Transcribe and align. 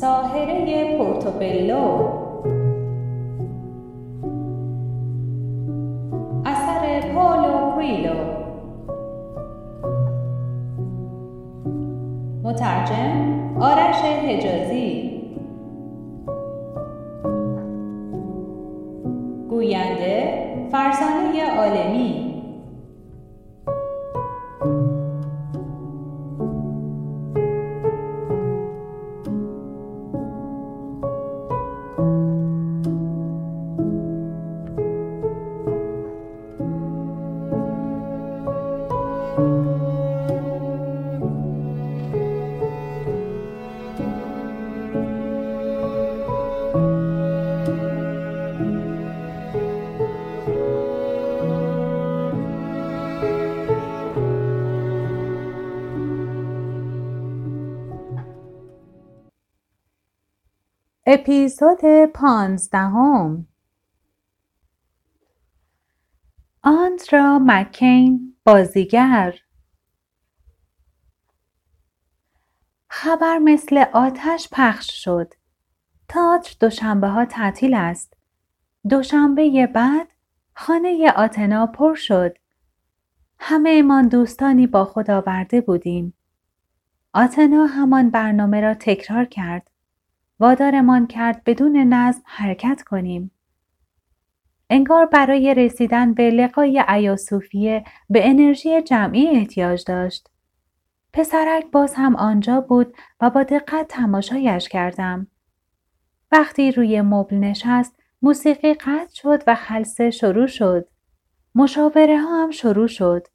ساهره 0.00 0.98
پورتوبلو. 0.98 1.84
اثر 6.44 7.00
پولو 7.14 7.70
کویلو. 7.74 8.18
مترجم 12.44 13.14
آرش 13.60 13.96
حجازی. 14.04 15.05
اپیزود 61.18 61.80
پانزدهم 62.14 63.46
آندرا 66.62 67.38
مکین 67.42 68.36
بازیگر 68.44 69.34
خبر 72.88 73.38
مثل 73.38 73.84
آتش 73.92 74.48
پخش 74.52 75.04
شد. 75.04 75.34
تئاتر 76.08 76.56
دوشنبه 76.60 77.08
ها 77.08 77.24
تعطیل 77.24 77.74
است. 77.74 78.16
دوشنبه 78.88 79.66
بعد 79.74 80.08
خانه 80.54 81.12
آتنا 81.16 81.66
پر 81.66 81.94
شد. 81.94 82.36
همه 83.38 83.70
ایمان 83.70 84.08
دوستانی 84.08 84.66
با 84.66 84.84
خود 84.84 85.10
آورده 85.10 85.60
بودیم. 85.60 86.14
آتنا 87.14 87.66
همان 87.66 88.10
برنامه 88.10 88.60
را 88.60 88.74
تکرار 88.74 89.24
کرد. 89.24 89.70
وادارمان 90.40 91.06
کرد 91.06 91.44
بدون 91.44 91.76
نظم 91.76 92.22
حرکت 92.24 92.82
کنیم. 92.82 93.30
انگار 94.70 95.06
برای 95.06 95.54
رسیدن 95.54 96.14
به 96.14 96.30
لقای 96.30 96.84
ایاسوفیه 96.88 97.84
به 98.10 98.28
انرژی 98.28 98.82
جمعی 98.82 99.28
احتیاج 99.28 99.84
داشت. 99.86 100.30
پسرک 101.12 101.70
باز 101.70 101.94
هم 101.94 102.16
آنجا 102.16 102.60
بود 102.60 102.94
و 103.20 103.30
با 103.30 103.42
دقت 103.42 103.88
تماشایش 103.88 104.68
کردم. 104.68 105.26
وقتی 106.32 106.72
روی 106.72 107.00
مبل 107.02 107.36
نشست 107.36 107.96
موسیقی 108.22 108.74
قطع 108.74 109.14
شد 109.14 109.42
و 109.46 109.54
خلصه 109.54 110.10
شروع 110.10 110.46
شد. 110.46 110.88
مشاوره 111.54 112.18
ها 112.18 112.42
هم 112.42 112.50
شروع 112.50 112.86
شد. 112.86 113.26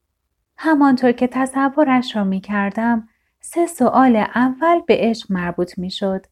همانطور 0.58 1.11
که 1.11 1.27
تصورش 1.27 2.15
را 2.15 2.23
می 2.23 2.41
کردم 2.41 3.08
سه 3.39 3.67
سوال 3.67 4.15
اول 4.15 4.81
به 4.88 4.97
عشق 4.99 5.31
مربوط 5.31 5.77
می 5.77 5.91
شد. 5.91 6.25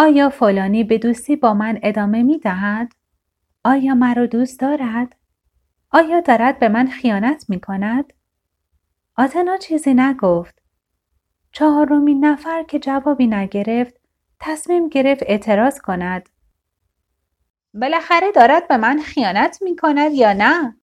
آیا 0.00 0.28
فلانی 0.28 0.84
به 0.84 0.98
دوستی 0.98 1.36
با 1.36 1.54
من 1.54 1.80
ادامه 1.82 2.22
می 2.22 2.38
دهد؟ 2.38 2.92
آیا 3.64 3.94
مرا 3.94 4.26
دوست 4.26 4.60
دارد؟ 4.60 5.16
آیا 5.90 6.20
دارد 6.20 6.58
به 6.58 6.68
من 6.68 6.86
خیانت 6.86 7.44
می 7.48 7.60
کند؟ 7.60 8.12
آتنا 9.16 9.56
چیزی 9.56 9.94
نگفت. 9.94 10.62
چهارمین 11.52 12.24
نفر 12.24 12.62
که 12.62 12.78
جوابی 12.78 13.26
نگرفت 13.26 13.94
تصمیم 14.40 14.88
گرفت 14.88 15.22
اعتراض 15.26 15.80
کند. 15.80 16.28
بالاخره 17.74 18.32
دارد 18.32 18.68
به 18.68 18.76
من 18.76 18.98
خیانت 18.98 19.58
می 19.62 19.76
کند 19.76 20.12
یا 20.12 20.32
نه؟ 20.32 20.76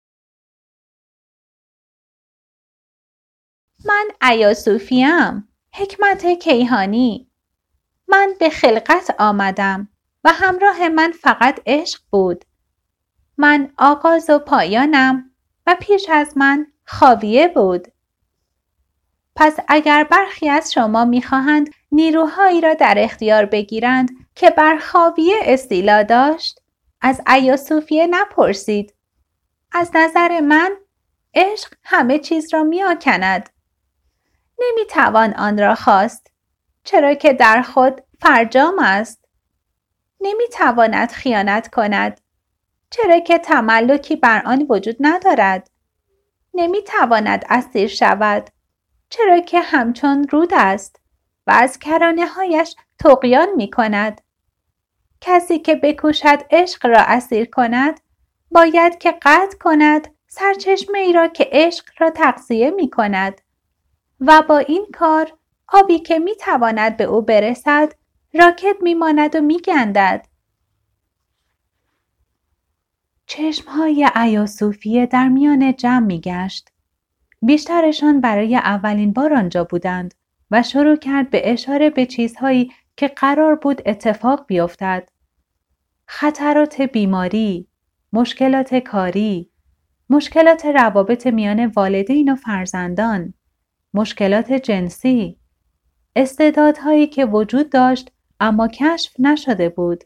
من 3.86 4.30
ایاسوفیم 4.30 5.48
حکمت 5.74 6.26
کیهانی 6.26 7.33
من 8.14 8.34
به 8.40 8.50
خلقت 8.50 9.16
آمدم 9.20 9.88
و 10.24 10.32
همراه 10.34 10.90
من 10.90 11.12
فقط 11.12 11.60
عشق 11.66 12.02
بود. 12.10 12.46
من 13.38 13.74
آغاز 13.78 14.30
و 14.30 14.40
پایانم 14.40 15.32
و 15.68 15.76
پیش 15.80 16.10
از 16.10 16.38
من 16.38 16.68
خاویه 16.86 17.48
بود. 17.48 17.88
پس 19.36 19.58
اگر 19.68 20.04
برخی 20.04 20.50
از 20.50 20.74
شما 20.74 21.06
می‌خواهند 21.06 21.70
نیروهایی 21.92 22.62
را 22.62 22.74
در 22.74 22.96
اختیار 22.98 23.46
بگیرند 23.46 24.10
که 24.36 24.50
بر 24.50 24.78
خاویه 24.78 25.36
استیلا 25.42 26.04
داشت 26.04 26.60
از 27.02 27.22
ایاسوفیه 27.28 28.08
نپرسید. 28.08 28.94
از 29.72 29.92
نظر 29.94 30.40
من 30.40 30.72
عشق 31.34 31.74
همه 31.84 32.20
چیز 32.20 32.54
را 32.54 32.64
میآکند. 32.64 33.50
نمی‌توان 34.60 35.34
آن 35.34 35.60
را 35.60 35.76
خواست. 35.76 36.33
چرا 36.84 37.14
که 37.14 37.34
در 37.34 37.62
خود 37.62 38.02
فرجام 38.20 38.80
است. 38.80 39.26
نمی 40.22 40.48
تواند 40.54 41.12
خیانت 41.12 41.68
کند. 41.68 42.22
چرا 42.90 43.20
که 43.20 43.38
تملکی 43.38 44.16
بر 44.16 44.42
آن 44.46 44.66
وجود 44.70 44.96
ندارد. 45.00 45.70
نمی 46.54 46.82
تواند 46.82 47.46
اسیر 47.50 47.88
شود. 47.88 48.50
چرا 49.10 49.40
که 49.40 49.60
همچون 49.60 50.28
رود 50.28 50.50
است 50.54 51.00
و 51.48 51.52
از 51.52 51.80
کرانه 51.80 52.26
هایش 52.26 52.76
تقیان 53.00 53.48
می 53.56 53.72
کند. 53.72 54.22
کسی 55.22 55.60
که 55.60 55.76
بکوشد 55.76 56.44
عشق 56.52 56.86
را 56.86 57.00
اسیر 57.00 57.50
کند 57.50 58.00
باید 58.52 58.98
که 58.98 59.12
قطع 59.22 59.58
کند 59.58 60.08
سرچشمه 60.28 61.00
ای 61.00 61.14
را 61.14 61.28
که 61.28 61.50
عشق 61.52 61.86
را 62.00 62.10
تقضیه 62.10 62.72
می 62.72 62.90
کند 62.90 63.42
و 64.20 64.42
با 64.42 64.58
این 64.58 64.88
کار 64.94 65.34
آبی 65.68 66.00
که 66.00 66.20
می 66.20 66.36
تواند 66.36 66.98
به 66.98 67.04
او 67.04 67.22
برسد 67.22 67.94
راکت 68.34 68.76
می 68.82 68.94
ماند 68.94 69.36
و 69.36 69.42
می 69.42 69.60
گندد. 69.62 70.28
چشمهای 73.26 74.10
ایاسوفیه 74.16 75.06
در 75.06 75.30
میان 75.30 75.76
جمع 75.76 76.06
می 76.06 76.22
گشت. 76.22 76.70
بیشترشان 77.42 78.22
برای 78.22 78.56
اولین 78.56 79.14
بار 79.14 79.34
آنجا 79.34 79.64
بودند 79.64 80.14
و 80.52 80.64
شروع 80.64 80.96
کرد 80.96 81.30
به 81.30 81.52
اشاره 81.52 81.90
به 81.90 82.06
چیزهایی 82.06 82.72
که 82.98 83.08
قرار 83.08 83.56
بود 83.56 83.82
اتفاق 83.86 84.46
بیفتد. 84.48 85.10
خطرات 86.06 86.82
بیماری، 86.82 87.68
مشکلات 88.14 88.76
کاری، 88.76 89.50
مشکلات 90.10 90.66
روابط 90.66 91.28
میان 91.28 91.66
والدین 91.66 92.32
و 92.32 92.36
فرزندان، 92.36 93.34
مشکلات 93.94 94.54
جنسی، 94.54 95.40
استعدادهایی 96.16 97.08
که 97.08 97.26
وجود 97.26 97.70
داشت 97.70 98.12
اما 98.40 98.68
کشف 98.68 99.14
نشده 99.20 99.70
بود. 99.70 100.04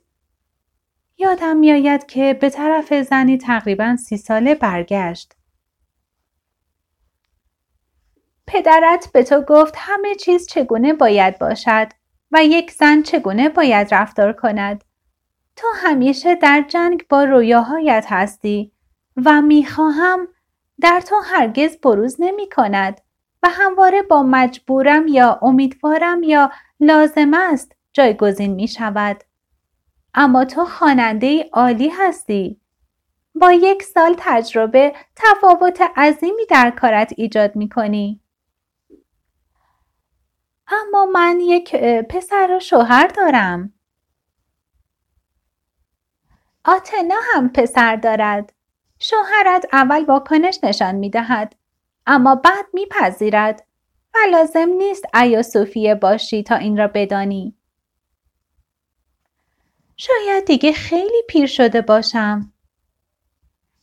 یادم 1.17 1.57
میآید 1.57 2.05
که 2.05 2.33
به 2.33 2.49
طرف 2.49 2.93
زنی 2.93 3.37
تقریبا 3.37 3.95
سی 3.95 4.17
ساله 4.17 4.55
برگشت. 4.55 5.33
پدرت 8.47 9.09
به 9.13 9.23
تو 9.23 9.41
گفت 9.41 9.73
همه 9.77 10.15
چیز 10.15 10.47
چگونه 10.47 10.93
باید 10.93 11.39
باشد 11.39 11.87
و 12.31 12.43
یک 12.43 12.71
زن 12.71 13.01
چگونه 13.01 13.49
باید 13.49 13.93
رفتار 13.93 14.33
کند. 14.33 14.83
تو 15.55 15.67
همیشه 15.75 16.35
در 16.35 16.65
جنگ 16.67 17.07
با 17.09 17.23
رویاهایت 17.23 18.05
هستی 18.09 18.71
و 19.25 19.41
می‌خواهم 19.41 20.27
در 20.81 21.01
تو 21.01 21.15
هرگز 21.25 21.77
بروز 21.77 22.15
نمی 22.19 22.49
کند 22.49 23.01
و 23.43 23.49
همواره 23.51 24.01
با 24.01 24.23
مجبورم 24.23 25.07
یا 25.07 25.39
امیدوارم 25.41 26.23
یا 26.23 26.51
لازم 26.79 27.33
است 27.33 27.71
جایگزین 27.93 28.53
می 28.53 28.67
شود. 28.67 29.23
اما 30.13 30.45
تو 30.45 30.65
خواننده 30.65 31.49
عالی 31.53 31.89
هستی. 31.89 32.61
با 33.35 33.51
یک 33.51 33.83
سال 33.83 34.15
تجربه 34.17 34.93
تفاوت 35.15 35.81
عظیمی 35.95 36.45
در 36.49 36.71
کارت 36.71 37.13
ایجاد 37.17 37.55
می 37.55 37.69
کنی. 37.69 38.21
اما 40.67 41.05
من 41.05 41.39
یک 41.39 41.75
پسر 42.09 42.55
و 42.57 42.59
شوهر 42.59 43.07
دارم. 43.07 43.73
آتنا 46.65 47.15
هم 47.33 47.49
پسر 47.49 47.95
دارد. 47.95 48.53
شوهرت 48.99 49.65
اول 49.71 50.05
واکنش 50.05 50.59
نشان 50.63 50.95
می 50.95 51.09
دهد. 51.09 51.55
اما 52.07 52.35
بعد 52.35 52.65
میپذیرد 52.73 53.67
و 54.13 54.17
لازم 54.31 54.69
نیست 54.69 55.05
ایا 55.15 55.41
صوفیه 55.41 55.95
باشی 55.95 56.43
تا 56.43 56.55
این 56.55 56.77
را 56.77 56.87
بدانی. 56.87 57.55
شاید 59.97 60.45
دیگه 60.45 60.73
خیلی 60.73 61.23
پیر 61.29 61.47
شده 61.47 61.81
باشم. 61.81 62.53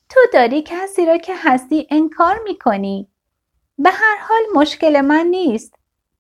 تو 0.09 0.21
داری 0.33 0.63
کسی 0.67 1.07
را 1.07 1.19
که 1.19 1.33
هستی 1.37 1.87
انکار 1.91 2.41
می 2.45 2.59
کنی. 2.59 3.09
به 3.79 3.91
هر 3.91 4.17
حال 4.21 4.43
مشکل 4.55 5.01
من 5.01 5.27
نیست. 5.27 5.75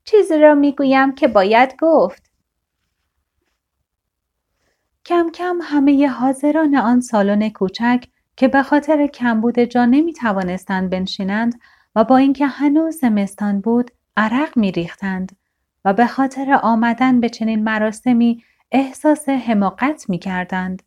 چیزی 0.04 0.38
را 0.38 0.54
می 0.54 0.72
گویم 0.72 1.14
که 1.14 1.28
باید 1.28 1.74
گفت. 1.80 2.30
کم 5.04 5.30
کم 5.30 5.58
همه 5.62 6.08
حاضران 6.08 6.76
آن 6.76 7.00
سالن 7.00 7.48
کوچک 7.48 8.04
که 8.36 8.48
به 8.48 8.62
خاطر 8.62 9.06
کمبود 9.06 9.58
جا 9.58 9.84
نمی 9.84 10.12
توانستند 10.12 10.90
بنشینند 10.90 11.60
و 11.94 12.04
با 12.04 12.16
اینکه 12.16 12.46
هنوز 12.46 12.96
زمستان 12.96 13.60
بود 13.60 13.90
عرق 14.16 14.56
می 14.56 14.72
ریختند 14.72 15.36
و 15.84 15.92
به 15.92 16.06
خاطر 16.06 16.60
آمدن 16.62 17.20
به 17.20 17.28
چنین 17.28 17.64
مراسمی 17.64 18.44
احساس 18.72 19.28
حماقت 19.28 20.10
می 20.10 20.18
کردند. 20.18 20.82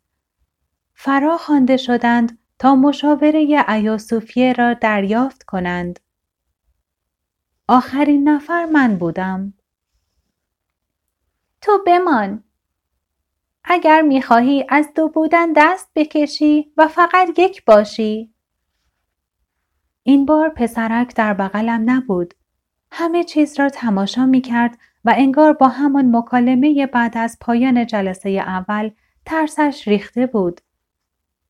فرا 0.94 1.36
خوانده 1.36 1.76
شدند 1.76 2.38
تا 2.58 2.74
مشاوره 2.74 3.64
ایاسوفیه 3.68 4.52
را 4.52 4.74
دریافت 4.74 5.42
کنند. 5.42 6.00
آخرین 7.68 8.28
نفر 8.28 8.64
من 8.64 8.96
بودم. 8.96 9.54
تو 11.60 11.82
بمان. 11.86 12.44
اگر 13.64 14.02
می‌خواهی 14.02 14.66
از 14.68 14.88
دو 14.94 15.08
بودن 15.08 15.52
دست 15.52 15.90
بکشی 15.94 16.72
و 16.76 16.88
فقط 16.88 17.38
یک 17.38 17.64
باشی. 17.64 18.34
این 20.08 20.26
بار 20.26 20.48
پسرک 20.48 21.14
در 21.14 21.34
بغلم 21.34 21.90
نبود. 21.90 22.34
همه 22.90 23.24
چیز 23.24 23.60
را 23.60 23.68
تماشا 23.68 24.26
می 24.26 24.40
کرد 24.40 24.78
و 25.04 25.14
انگار 25.16 25.52
با 25.52 25.68
همان 25.68 26.16
مکالمه 26.16 26.86
بعد 26.86 27.18
از 27.18 27.38
پایان 27.40 27.86
جلسه 27.86 28.30
اول 28.30 28.90
ترسش 29.26 29.88
ریخته 29.88 30.26
بود. 30.26 30.60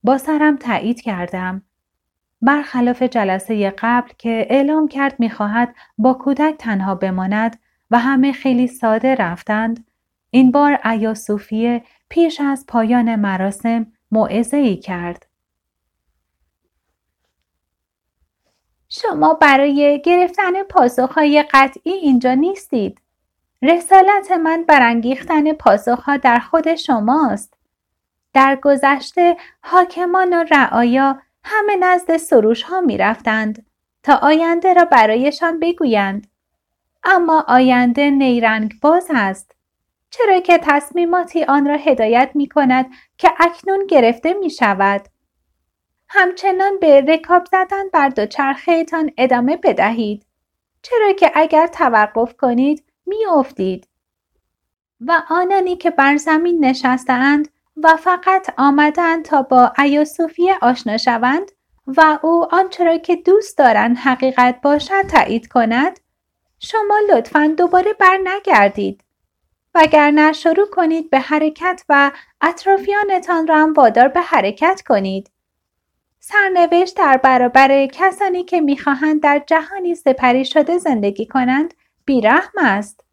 با 0.03 0.19
سرم 0.19 0.57
تایید 0.57 1.01
کردم. 1.01 1.63
برخلاف 2.43 3.03
جلسه 3.03 3.75
قبل 3.79 4.11
که 4.19 4.47
اعلام 4.51 4.89
کرد 4.89 5.21
می‌خواهد 5.21 5.75
با 5.99 6.15
کودک 6.15 6.55
تنها 6.59 6.95
بماند 6.95 7.59
و 7.91 7.99
همه 7.99 8.33
خیلی 8.33 8.67
ساده 8.67 9.15
رفتند 9.15 9.87
این 10.31 10.51
بار 10.51 10.79
ایا 10.85 11.15
صوفیه 11.15 11.83
پیش 12.09 12.41
از 12.41 12.65
پایان 12.69 13.17
مراسم 13.17 13.87
موعظه 14.11 14.77
کرد. 14.77 15.28
شما 19.03 19.35
برای 19.35 20.03
گرفتن 20.05 20.63
پاسخهای 20.63 21.45
قطعی 21.53 21.93
اینجا 21.93 22.35
نیستید. 22.35 23.01
رسالت 23.63 24.33
من 24.33 24.65
برانگیختن 24.65 25.53
پاسخها 25.53 26.17
در 26.17 26.39
خود 26.39 26.75
شماست. 26.75 27.55
در 28.33 28.59
گذشته 28.63 29.37
حاکمان 29.63 30.33
و 30.33 30.45
رعایا 30.51 31.19
همه 31.45 31.77
نزد 31.77 32.17
سروش 32.17 32.63
ها 32.63 32.81
می 32.81 32.99
رفتند 32.99 33.67
تا 34.03 34.15
آینده 34.15 34.75
را 34.75 34.85
برایشان 34.85 35.61
بگویند. 35.61 36.27
اما 37.05 37.45
آینده 37.49 38.11
نیرنگ 38.11 38.73
باز 38.83 39.07
است. 39.11 39.55
چرا 40.11 40.41
که 40.41 40.59
تصمیماتی 40.63 41.45
آن 41.45 41.67
را 41.67 41.77
هدایت 41.77 42.31
می 42.35 42.49
کند 42.49 42.87
که 43.19 43.31
اکنون 43.39 43.87
گرفته 43.87 44.35
می 44.35 44.51
شود. 44.51 45.09
همچنان 46.09 46.79
به 46.81 47.01
رکاب 47.01 47.45
زدن 47.45 47.89
بر 47.93 48.09
دوچرخهتان 48.09 49.11
ادامه 49.19 49.57
بدهید. 49.57 50.27
چرا 50.83 51.13
که 51.13 51.31
اگر 51.35 51.67
توقف 51.67 52.37
کنید 52.37 52.85
می 53.07 53.27
افتید. 53.27 53.89
و 55.01 55.23
آنانی 55.31 55.77
که 55.77 55.91
بر 55.91 56.17
زمین 56.17 56.65
نشستهاند 56.65 57.49
و 57.77 57.97
فقط 57.97 58.55
آمدند 58.57 59.25
تا 59.25 59.43
با 59.43 59.73
ایوسوفیه 59.79 60.59
آشنا 60.63 60.97
شوند 60.97 61.51
و 61.87 62.19
او 62.23 62.55
آنچه 62.55 62.85
را 62.85 62.99
که 62.99 63.17
دوست 63.17 63.59
دارند 63.59 63.97
حقیقت 63.97 64.61
باشد 64.61 65.03
تایید 65.03 65.49
کند 65.49 66.01
شما 66.59 66.99
لطفا 67.11 67.55
دوباره 67.59 67.93
بر 67.93 68.19
نگردید 68.25 69.05
وگرنه 69.75 70.33
شروع 70.33 70.67
کنید 70.71 71.11
به 71.11 71.19
حرکت 71.19 71.85
و 71.89 72.11
اطرافیانتان 72.41 73.47
را 73.47 73.57
هم 73.57 73.73
وادار 73.73 74.09
به 74.09 74.21
حرکت 74.21 74.83
کنید 74.87 75.31
سرنوشت 76.31 76.97
در 76.97 77.17
برابر 77.17 77.87
کسانی 77.87 78.45
که 78.45 78.61
می‌خواهند 78.61 79.23
در 79.23 79.43
جهانی 79.47 79.95
سپری 79.95 80.45
شده 80.45 80.79
زندگی 80.79 81.27
کنند 81.27 81.75
بیرحم 82.05 82.53
است 82.59 83.05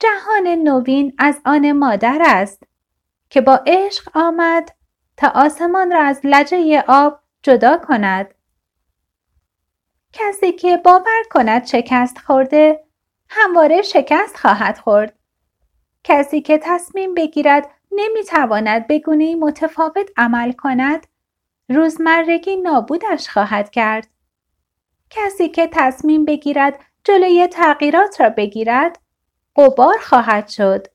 جهان 0.00 0.46
نوین 0.46 1.14
از 1.18 1.40
آن 1.44 1.72
مادر 1.72 2.18
است 2.24 2.62
که 3.30 3.40
با 3.40 3.60
عشق 3.66 4.16
آمد 4.16 4.74
تا 5.16 5.28
آسمان 5.34 5.92
را 5.92 6.02
از 6.02 6.20
لجه 6.24 6.84
آب 6.88 7.20
جدا 7.42 7.76
کند. 7.76 8.34
کسی 10.12 10.52
که 10.52 10.76
باور 10.76 11.22
کند 11.30 11.66
شکست 11.66 12.18
خورده 12.18 12.84
همواره 13.28 13.82
شکست 13.82 14.36
خواهد 14.36 14.78
خورد. 14.78 15.18
کسی 16.04 16.40
که 16.40 16.58
تصمیم 16.62 17.14
بگیرد 17.14 17.70
نمی‌تواند 17.92 18.86
به 18.86 18.98
گونه 18.98 19.34
متفاوت 19.36 20.10
عمل 20.16 20.52
کند 20.52 21.06
روزمرگی 21.68 22.56
نابودش 22.56 23.28
خواهد 23.28 23.70
کرد. 23.70 24.08
کسی 25.10 25.48
که 25.48 25.68
تصمیم 25.72 26.24
بگیرد 26.24 26.84
جلوی 27.04 27.46
تغییرات 27.46 28.20
را 28.20 28.30
بگیرد 28.30 28.98
قبار 29.56 29.98
خواهد 29.98 30.48
شد. 30.48 30.86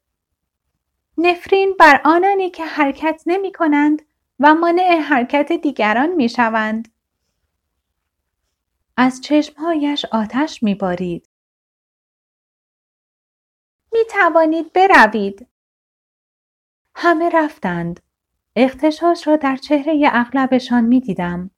نفرین 1.17 1.75
بر 1.79 2.01
آنانی 2.05 2.49
که 2.49 2.65
حرکت 2.65 3.23
نمی 3.25 3.51
کنند 3.51 4.01
و 4.39 4.53
مانع 4.55 4.97
حرکت 4.97 5.51
دیگران 5.51 6.09
می 6.09 6.29
شوند. 6.29 6.93
از 8.97 9.21
چشمهایش 9.21 10.05
آتش 10.05 10.63
می 10.63 10.75
بارید. 10.75 11.29
می 13.93 13.99
توانید 14.09 14.73
بروید. 14.73 15.47
همه 16.95 17.29
رفتند. 17.29 18.02
اختشاش 18.55 19.27
را 19.27 19.35
در 19.35 19.55
چهره 19.55 20.09
اغلبشان 20.11 20.83
می 20.83 20.99
دیدم. 20.99 21.49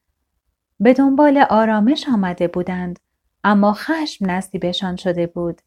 به 0.79 0.93
دنبال 0.93 1.37
آرامش 1.37 2.09
آمده 2.09 2.47
بودند 2.47 2.99
اما 3.43 3.73
خشم 3.73 4.31
نصیبشان 4.31 4.95
شده 4.95 5.27
بود. 5.27 5.61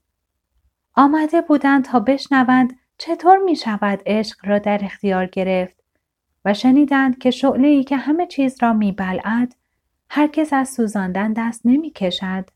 آمده 0.94 1.40
بودند 1.40 1.84
تا 1.84 2.00
بشنوند 2.00 2.76
چطور 2.98 3.38
می 3.38 3.56
شود 3.56 4.02
عشق 4.06 4.36
را 4.46 4.58
در 4.58 4.80
اختیار 4.82 5.26
گرفت 5.26 5.76
و 6.44 6.54
شنیدند 6.54 7.18
که 7.18 7.30
شعله 7.30 7.68
ای 7.68 7.84
که 7.84 7.96
همه 7.96 8.26
چیز 8.26 8.56
را 8.62 8.72
می 8.72 8.92
بلعد 8.92 9.54
هرگز 10.10 10.52
از 10.52 10.68
سوزاندن 10.68 11.32
دست 11.32 11.60
نمی 11.64 11.90
کشد. 11.90 12.50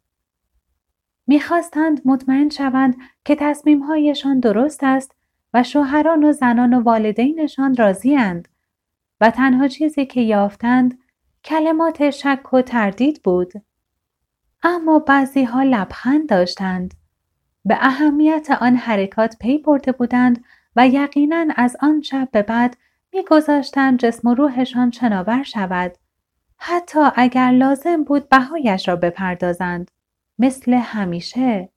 می‌خواستند 1.26 2.00
مطمئن 2.04 2.48
شوند 2.48 2.96
که 3.24 3.34
تصمیمهایشان 3.34 4.40
درست 4.40 4.80
است 4.82 5.14
و 5.54 5.62
شوهران 5.62 6.24
و 6.24 6.32
زنان 6.32 6.74
و 6.74 6.82
والدینشان 6.82 7.76
راضیاند 7.76 8.48
و 9.22 9.30
تنها 9.30 9.68
چیزی 9.68 10.06
که 10.06 10.20
یافتند 10.20 10.98
کلمات 11.44 12.10
شک 12.10 12.52
و 12.54 12.62
تردید 12.62 13.22
بود. 13.22 13.52
اما 14.62 14.98
بعضی 14.98 15.44
ها 15.44 15.62
لبخند 15.62 16.28
داشتند. 16.28 16.94
به 17.64 17.78
اهمیت 17.80 18.48
آن 18.60 18.76
حرکات 18.76 19.36
پی 19.40 19.58
برده 19.58 19.92
بودند 19.92 20.44
و 20.76 20.88
یقینا 20.88 21.46
از 21.56 21.76
آن 21.80 22.00
شب 22.02 22.28
به 22.32 22.42
بعد 22.42 22.76
میگذاشتند 23.12 23.98
جسم 23.98 24.28
و 24.28 24.34
روحشان 24.34 24.90
شناور 24.90 25.42
شود 25.42 25.94
حتی 26.58 27.00
اگر 27.16 27.50
لازم 27.50 28.04
بود 28.04 28.28
بهایش 28.28 28.88
را 28.88 28.96
بپردازند 28.96 29.90
مثل 30.38 30.74
همیشه 30.74 31.68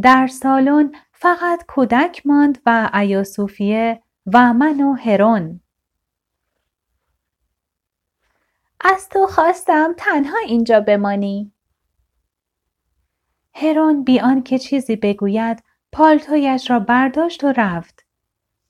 در 0.00 0.26
سالن 0.26 0.92
فقط 1.12 1.64
کودک 1.68 2.26
ماند 2.26 2.58
و 2.66 2.90
ایاسوفیه 2.94 4.02
و 4.34 4.52
من 4.52 4.80
و 4.80 4.92
هرون 4.92 5.60
از 8.80 9.08
تو 9.08 9.26
خواستم 9.26 9.94
تنها 9.96 10.38
اینجا 10.46 10.80
بمانی 10.80 11.52
هرون 13.54 14.04
بیان 14.04 14.42
که 14.42 14.58
چیزی 14.58 14.96
بگوید 14.96 15.62
پالتویش 15.92 16.70
را 16.70 16.78
برداشت 16.78 17.44
و 17.44 17.52
رفت. 17.56 18.06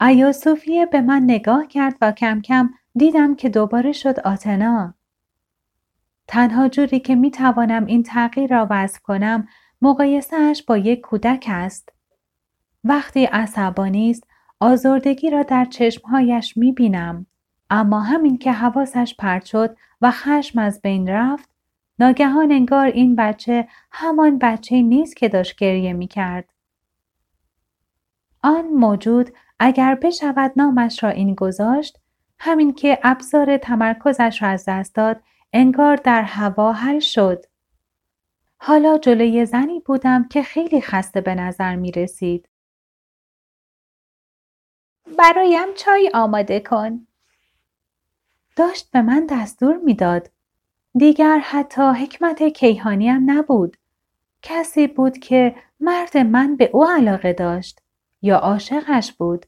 ایا 0.01 0.33
صوفیه 0.33 0.87
به 0.87 1.01
من 1.01 1.23
نگاه 1.23 1.67
کرد 1.67 1.97
و 2.01 2.13
کم 2.13 2.41
کم 2.41 2.71
دیدم 2.95 3.35
که 3.35 3.49
دوباره 3.49 3.93
شد 3.93 4.21
آتنا. 4.21 4.95
تنها 6.27 6.69
جوری 6.69 7.01
که 7.01 7.15
می 7.15 7.31
توانم 7.31 7.87
این 7.87 8.03
تغییر 8.03 8.51
را 8.57 8.67
وصف 8.71 9.01
کنم 9.01 9.49
مقایسهش 9.83 10.63
با 10.63 10.77
یک 10.77 11.01
کودک 11.01 11.45
است. 11.49 11.93
وقتی 12.85 13.25
عصبانی 13.25 14.11
است 14.11 14.25
آزردگی 14.61 15.31
را 15.31 15.43
در 15.43 15.65
چشمهایش 15.65 16.57
می 16.57 16.73
بینم. 16.73 17.27
اما 17.71 18.01
همین 18.01 18.39
که 18.39 18.53
حواسش 18.53 19.15
پرت 19.19 19.45
شد 19.45 19.77
و 20.01 20.11
خشم 20.11 20.59
از 20.59 20.83
بین 20.83 21.09
رفت 21.09 21.49
ناگهان 21.99 22.53
انگار 22.53 22.87
این 22.87 23.17
بچه 23.17 23.69
همان 23.93 24.39
بچه 24.39 24.83
نیست 24.83 25.17
که 25.17 25.29
داشت 25.29 25.57
گریه 25.57 25.93
می 25.93 26.07
کرد. 26.07 26.49
آن 28.43 28.67
موجود 28.67 29.31
اگر 29.59 29.95
بشود 29.95 30.53
نامش 30.57 31.05
را 31.05 31.11
این 31.11 31.35
گذاشت 31.35 31.99
همین 32.39 32.75
که 32.75 32.99
ابزار 33.03 33.57
تمرکزش 33.57 34.43
را 34.43 34.49
از 34.49 34.65
دست 34.69 34.95
داد 34.95 35.21
انگار 35.53 35.97
در 35.97 36.23
هوا 36.23 36.73
حل 36.73 36.99
شد. 36.99 37.45
حالا 38.59 38.99
جلوی 38.99 39.47
زنی 39.47 39.81
بودم 39.81 40.29
که 40.29 40.43
خیلی 40.43 40.81
خسته 40.81 41.21
به 41.21 41.35
نظر 41.35 41.77
می 41.77 41.93
رسید. 41.93 42.49
برایم 45.19 45.75
چای 45.77 46.11
آماده 46.15 46.61
کن. 46.61 47.08
داشت 48.59 48.91
به 48.91 49.03
من 49.03 49.27
دستور 49.31 49.77
می‌داد. 49.77 50.31
دیگر 50.95 51.39
حتی 51.39 51.83
حکمت 51.83 52.43
کیهانیم 52.43 53.31
نبود. 53.31 53.77
کسی 54.43 54.87
بود 54.87 55.19
که 55.19 55.55
مرد 55.81 56.17
من 56.17 56.57
به 56.57 56.71
او 56.73 56.89
علاقه 56.89 57.33
داشت 57.33 57.81
یا 58.23 58.37
عاشقش 58.37 59.13
بود. 59.13 59.47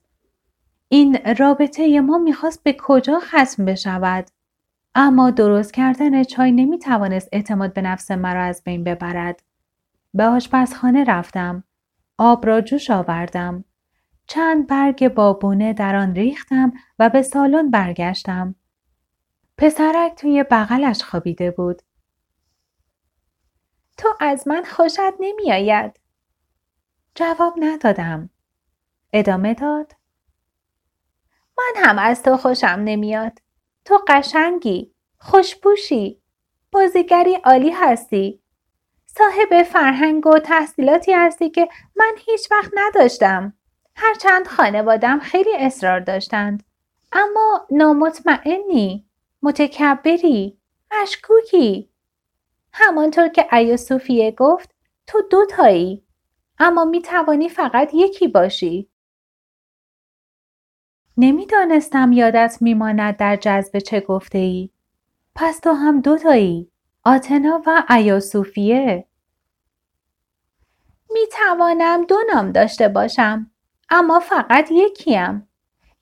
این 0.88 1.18
رابطه 1.38 2.00
ما 2.00 2.18
می‌خواست 2.18 2.62
به 2.62 2.76
کجا 2.78 3.20
ختم 3.20 3.64
بشود؟ 3.64 4.26
اما 4.94 5.30
درست 5.30 5.74
کردن 5.74 6.22
چای 6.22 6.52
نمی 6.52 6.78
توانست 6.78 7.28
اعتماد 7.32 7.72
به 7.72 7.82
نفس 7.82 8.10
مرا 8.10 8.42
از 8.42 8.62
بین 8.64 8.84
ببرد. 8.84 9.42
به 10.14 10.24
آشپزخانه 10.24 11.04
رفتم. 11.04 11.64
آب 12.18 12.46
را 12.46 12.60
جوش 12.60 12.90
آوردم. 12.90 13.64
چند 14.26 14.66
برگ 14.66 15.08
بابونه 15.08 15.72
در 15.72 15.96
آن 15.96 16.14
ریختم 16.14 16.72
و 16.98 17.08
به 17.08 17.22
سالن 17.22 17.70
برگشتم. 17.70 18.54
پسرک 19.60 20.14
توی 20.14 20.44
بغلش 20.50 21.02
خوابیده 21.02 21.50
بود. 21.50 21.82
تو 23.98 24.08
از 24.20 24.48
من 24.48 24.64
خوشت 24.64 25.20
نمی 25.20 25.52
آید. 25.52 26.00
جواب 27.14 27.54
ندادم. 27.56 28.30
ادامه 29.12 29.54
داد. 29.54 29.92
من 31.58 31.84
هم 31.84 31.98
از 31.98 32.22
تو 32.22 32.36
خوشم 32.36 32.66
نمیاد. 32.66 33.38
تو 33.84 34.04
قشنگی، 34.08 34.94
خوشپوشی، 35.18 36.22
بازیگری 36.72 37.34
عالی 37.34 37.70
هستی. 37.70 38.42
صاحب 39.06 39.62
فرهنگ 39.62 40.26
و 40.26 40.38
تحصیلاتی 40.38 41.12
هستی 41.12 41.50
که 41.50 41.68
من 41.96 42.14
هیچ 42.18 42.52
وقت 42.52 42.72
نداشتم. 42.74 43.52
هرچند 43.96 44.46
خانوادم 44.46 45.18
خیلی 45.18 45.56
اصرار 45.56 46.00
داشتند. 46.00 46.62
اما 47.12 47.66
نامطمئنی، 47.70 49.09
متکبری، 49.42 50.58
مشکوکی. 50.92 51.90
همانطور 52.72 53.28
که 53.28 53.54
ایوسوفیه 53.54 54.30
گفت 54.30 54.74
تو 55.06 55.22
دو 55.30 55.46
تایی. 55.50 56.04
اما 56.58 56.84
می 56.84 57.02
توانی 57.02 57.48
فقط 57.48 57.90
یکی 57.94 58.28
باشی. 58.28 58.90
نمی‌دانستم 61.16 62.12
یادت 62.12 62.58
میماند 62.60 63.16
در 63.16 63.36
جذب 63.36 63.78
چه 63.78 64.00
گفته 64.00 64.38
ای. 64.38 64.70
پس 65.34 65.60
تو 65.60 65.72
هم 65.72 66.00
دوتایی. 66.00 66.70
آتنا 67.04 67.62
و 67.66 67.82
ایاسوفیه. 67.90 69.06
می 71.10 71.26
توانم 71.32 72.04
دو 72.04 72.16
نام 72.34 72.52
داشته 72.52 72.88
باشم. 72.88 73.50
اما 73.90 74.20
فقط 74.20 74.70
یکیم. 74.70 75.48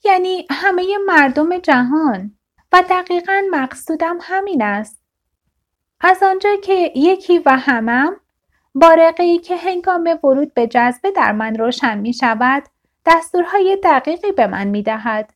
یعنی 0.05 0.47
همه 0.51 0.99
مردم 1.07 1.59
جهان. 1.59 2.38
و 2.73 2.83
دقیقا 2.91 3.43
مقصودم 3.51 4.19
همین 4.23 4.63
است. 4.63 5.03
از 6.01 6.23
آنجا 6.23 6.57
که 6.57 6.93
یکی 6.97 7.39
و 7.39 7.57
همم 7.57 8.17
بارقه 8.75 9.23
ای 9.23 9.39
که 9.39 9.57
هنگام 9.57 10.19
ورود 10.23 10.55
به 10.55 10.67
جذبه 10.67 11.11
در 11.11 11.33
من 11.33 11.55
روشن 11.55 11.99
می 11.99 12.13
شود 12.13 12.63
دستورهای 13.07 13.79
دقیقی 13.85 14.33
به 14.33 14.47
من 14.47 14.67
می 14.67 14.83
دهد. 14.83 15.33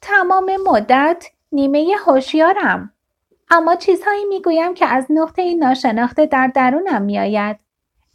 تمام 0.00 0.50
مدت 0.66 1.26
نیمه 1.52 1.94
هوشیارم. 2.06 2.92
اما 3.50 3.76
چیزهایی 3.76 4.24
می 4.24 4.42
گویم 4.42 4.74
که 4.74 4.86
از 4.86 5.06
نقطه 5.10 5.54
ناشناخته 5.54 6.26
در 6.26 6.46
درونم 6.46 7.02
می 7.02 7.18
آید. 7.18 7.58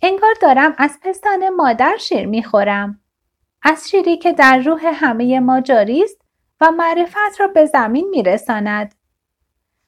انگار 0.02 0.34
دارم 0.42 0.76
از 0.78 1.00
پستان 1.04 1.50
مادر 1.50 1.98
شیر 1.98 2.26
می 2.26 2.44
خورم. 2.44 3.00
از 3.64 3.90
شیری 3.90 4.18
که 4.18 4.34
در 4.34 4.58
روح 4.58 4.86
همه 4.86 5.40
ما 5.40 5.62
جاری 5.62 6.04
است 6.04 6.19
و 6.62 6.72
معرفت 6.72 7.40
را 7.40 7.48
به 7.48 7.66
زمین 7.66 8.10
می 8.10 8.24
رساند. 8.24 8.96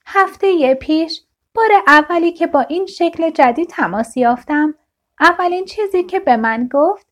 هفته 0.06 0.76
پیش 0.76 1.22
بار 1.54 1.70
اولی 1.88 2.32
که 2.32 2.48
با 2.48 2.62
این 2.62 2.86
شکل 2.86 3.30
جدید 3.30 3.70
تماس 3.70 4.18
یافتم 4.18 4.76
اولین 5.20 5.66
چیزی 5.66 6.04
که 6.04 6.20
به 6.20 6.38
من 6.38 6.70
گفت 6.74 7.08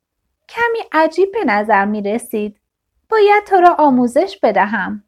کمی 0.49 0.79
عجیب 0.91 1.31
به 1.31 1.45
نظر 1.45 1.85
می 1.85 2.01
رسید. 2.01 2.59
باید 3.09 3.43
تو 3.43 3.55
را 3.55 3.75
آموزش 3.79 4.39
بدهم. 4.43 5.03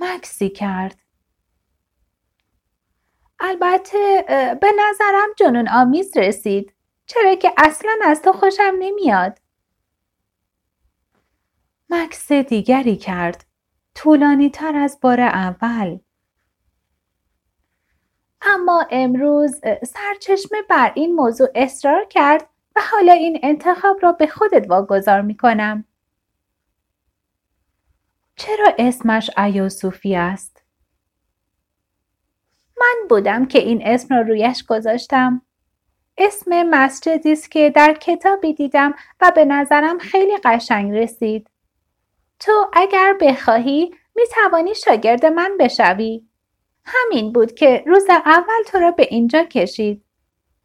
مکسی 0.00 0.48
کرد. 0.48 0.96
البته 3.40 4.24
به 4.60 4.68
نظرم 4.78 5.28
جنون 5.36 5.68
آمیز 5.68 6.16
رسید. 6.16 6.72
چرا 7.06 7.34
که 7.34 7.52
اصلا 7.56 7.92
از 8.04 8.22
تو 8.22 8.32
خوشم 8.32 8.74
نمیاد. 8.78 9.39
مکس 11.90 12.32
دیگری 12.32 12.96
کرد. 12.96 13.44
طولانی 13.94 14.50
تر 14.50 14.76
از 14.76 14.98
بار 15.02 15.20
اول. 15.20 15.98
اما 18.42 18.86
امروز 18.90 19.60
سرچشمه 19.82 20.62
بر 20.68 20.92
این 20.94 21.14
موضوع 21.14 21.48
اصرار 21.54 22.04
کرد 22.04 22.48
و 22.76 22.80
حالا 22.92 23.12
این 23.12 23.40
انتخاب 23.42 23.98
را 24.02 24.12
به 24.12 24.26
خودت 24.26 24.70
واگذار 24.70 25.20
می 25.20 25.36
کنم. 25.36 25.84
چرا 28.36 28.74
اسمش 28.78 29.30
ایوسوفی 29.38 30.16
است؟ 30.16 30.62
من 32.80 33.08
بودم 33.08 33.46
که 33.46 33.58
این 33.58 33.82
اسم 33.84 34.14
را 34.14 34.20
رویش 34.20 34.64
گذاشتم. 34.64 35.42
اسم 36.18 36.62
مسجدی 36.62 37.32
است 37.32 37.50
که 37.50 37.70
در 37.70 37.94
کتابی 37.94 38.54
دیدم 38.54 38.94
و 39.20 39.32
به 39.34 39.44
نظرم 39.44 39.98
خیلی 39.98 40.36
قشنگ 40.44 40.92
رسید. 40.92 41.49
تو 42.40 42.70
اگر 42.72 43.16
بخواهی 43.20 43.94
می 44.16 44.22
توانی 44.34 44.74
شاگرد 44.74 45.26
من 45.26 45.56
بشوی. 45.60 46.24
همین 46.84 47.32
بود 47.32 47.52
که 47.52 47.84
روز 47.86 48.04
اول 48.10 48.62
تو 48.66 48.78
را 48.78 48.90
به 48.90 49.06
اینجا 49.10 49.44
کشید. 49.44 50.04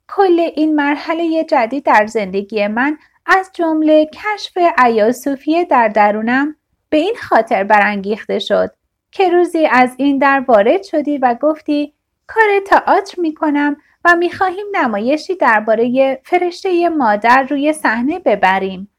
کل 0.07 0.39
این 0.39 0.75
مرحله 0.75 1.43
جدید 1.43 1.85
در 1.85 2.05
زندگی 2.05 2.67
من 2.67 2.97
از 3.25 3.49
جمله 3.53 4.05
کشف 4.05 4.57
ایاسوفیه 4.85 5.65
در 5.65 5.87
درونم 5.87 6.55
به 6.89 6.97
این 6.97 7.15
خاطر 7.29 7.63
برانگیخته 7.63 8.39
شد 8.39 8.71
که 9.11 9.29
روزی 9.29 9.65
از 9.65 9.95
این 9.97 10.17
در 10.17 10.43
وارد 10.47 10.83
شدی 10.83 11.17
و 11.17 11.35
گفتی 11.41 11.93
کار 12.27 12.59
تئاتر 12.67 13.21
می 13.21 13.33
کنم 13.33 13.77
و 14.05 14.15
می 14.15 14.31
خواهیم 14.31 14.65
نمایشی 14.73 15.35
درباره 15.35 16.21
فرشته 16.23 16.89
مادر 16.89 17.43
روی 17.49 17.73
صحنه 17.73 18.19
ببریم. 18.19 18.94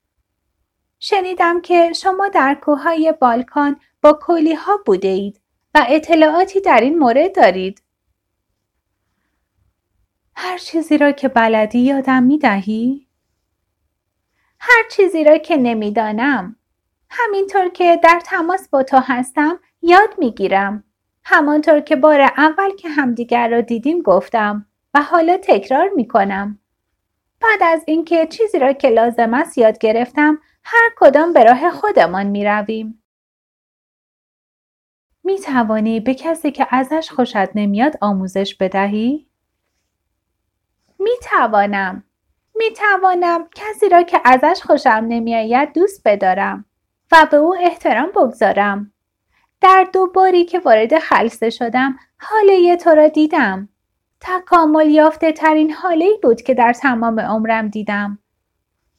شنیدم 0.99 1.61
که 1.61 1.93
شما 1.93 2.29
در 2.29 2.55
کوههای 2.55 3.15
بالکان 3.21 3.81
با 4.03 4.13
کولی 4.13 4.55
ها 4.55 4.81
بوده 4.87 5.09
اید 5.09 5.41
و 5.75 5.87
اطلاعاتی 5.89 6.61
در 6.61 6.81
این 6.81 6.99
مورد 6.99 7.37
دارید. 7.37 7.83
هر 10.37 10.59
چیزی 10.59 10.99
را 10.99 11.13
که 11.13 11.29
بلدی 11.29 11.79
یادم 11.79 12.23
می 12.23 12.39
دهی؟ 12.39 13.07
هر 14.61 14.83
چیزی 14.91 15.25
را 15.25 15.39
که 15.39 15.57
نمی‌دانم. 15.57 16.57
همینطور 17.11 17.69
که 17.69 18.01
در 18.03 18.21
تماس 18.25 18.69
با 18.69 18.83
تو 18.83 18.99
هستم 19.03 19.61
یاد 19.83 20.15
می 20.19 20.31
گیرم. 20.31 20.85
همانطور 21.25 21.81
که 21.81 21.97
بار 21.97 22.21
اول 22.21 22.71
که 22.79 22.89
همدیگر 22.89 23.49
را 23.49 23.61
دیدیم 23.61 24.03
گفتم 24.03 24.67
و 24.95 25.03
حالا 25.03 25.37
تکرار 25.37 25.89
می 25.97 26.09
کنم. 26.09 26.59
بعد 27.41 27.63
از 27.63 27.83
اینکه 27.87 28.27
چیزی 28.27 28.59
را 28.59 28.73
که 28.73 28.89
لازم 28.89 29.35
است 29.35 29.59
یاد 29.59 29.79
گرفتم 29.79 30.39
هر 30.69 30.91
کدام 30.97 31.33
به 31.33 31.45
راه 31.45 31.71
خودمان 31.71 32.27
می 32.27 32.45
رویم. 32.45 33.03
می 35.25 35.39
توانی 35.39 36.01
به 36.01 36.15
کسی 36.15 36.51
که 36.53 36.67
ازش 36.71 37.11
خوشت 37.11 37.57
نمیاد 37.57 37.99
آموزش 38.01 38.55
بدهی؟ 38.55 39.29
می 40.99 41.11
توانم. 41.23 42.05
می 42.55 42.71
توانم 42.73 43.49
کسی 43.55 43.89
را 43.89 44.03
که 44.03 44.21
ازش 44.25 44.63
خوشم 44.63 45.05
نمیآید 45.09 45.73
دوست 45.73 46.03
بدارم 46.05 46.65
و 47.13 47.27
به 47.31 47.37
او 47.37 47.57
احترام 47.61 48.09
بگذارم. 48.17 48.93
در 49.61 49.87
دو 49.93 50.07
باری 50.07 50.45
که 50.45 50.59
وارد 50.59 50.99
خلصه 50.99 51.51
شدم 51.51 51.97
حاله 52.21 52.77
تو 52.77 52.91
را 52.91 53.09
دیدم. 53.09 53.69
تکامل 54.21 54.91
یافته 54.91 55.33
ترین 55.33 55.73
حاله 55.73 56.09
بود 56.23 56.43
که 56.43 56.55
در 56.55 56.73
تمام 56.73 57.21
عمرم 57.21 57.69
دیدم. 57.69 58.19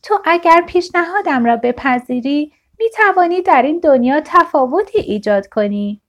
تو 0.08 0.22
اگر 0.26 0.64
پیشنهادم 0.68 1.46
را 1.46 1.56
بپذیری 1.56 2.54
می 2.80 2.86
توانی 2.90 3.42
در 3.42 3.62
این 3.62 3.80
دنیا 3.80 4.22
تفاوتی 4.26 5.00
ایجاد 5.00 5.48
کنی. 5.48 6.02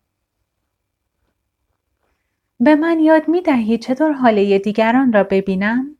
به 2.60 2.74
من 2.74 3.00
یاد 3.00 3.28
می 3.28 3.42
دهی 3.42 3.78
چطور 3.78 4.12
حاله 4.12 4.58
دیگران 4.58 5.12
را 5.12 5.24
ببینم؟ 5.24 5.96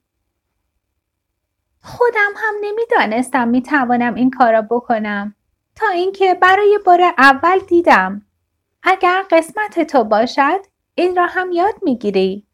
خودم 1.82 2.32
هم 2.36 2.54
نمی‌دانستم 2.62 3.48
می‌توانم 3.48 4.14
این 4.14 4.30
کارا 4.30 4.62
بکنم 4.62 5.34
تا 5.76 5.88
اینکه 5.88 6.34
برای 6.34 6.78
بار 6.86 7.00
اول 7.18 7.58
دیدم 7.58 8.22
اگر 8.82 9.24
قسمت 9.30 9.80
تو 9.80 10.04
باشد 10.04 10.60
این 10.94 11.16
را 11.16 11.26
هم 11.26 11.52
یاد 11.52 11.74
می‌گیری 11.82 12.47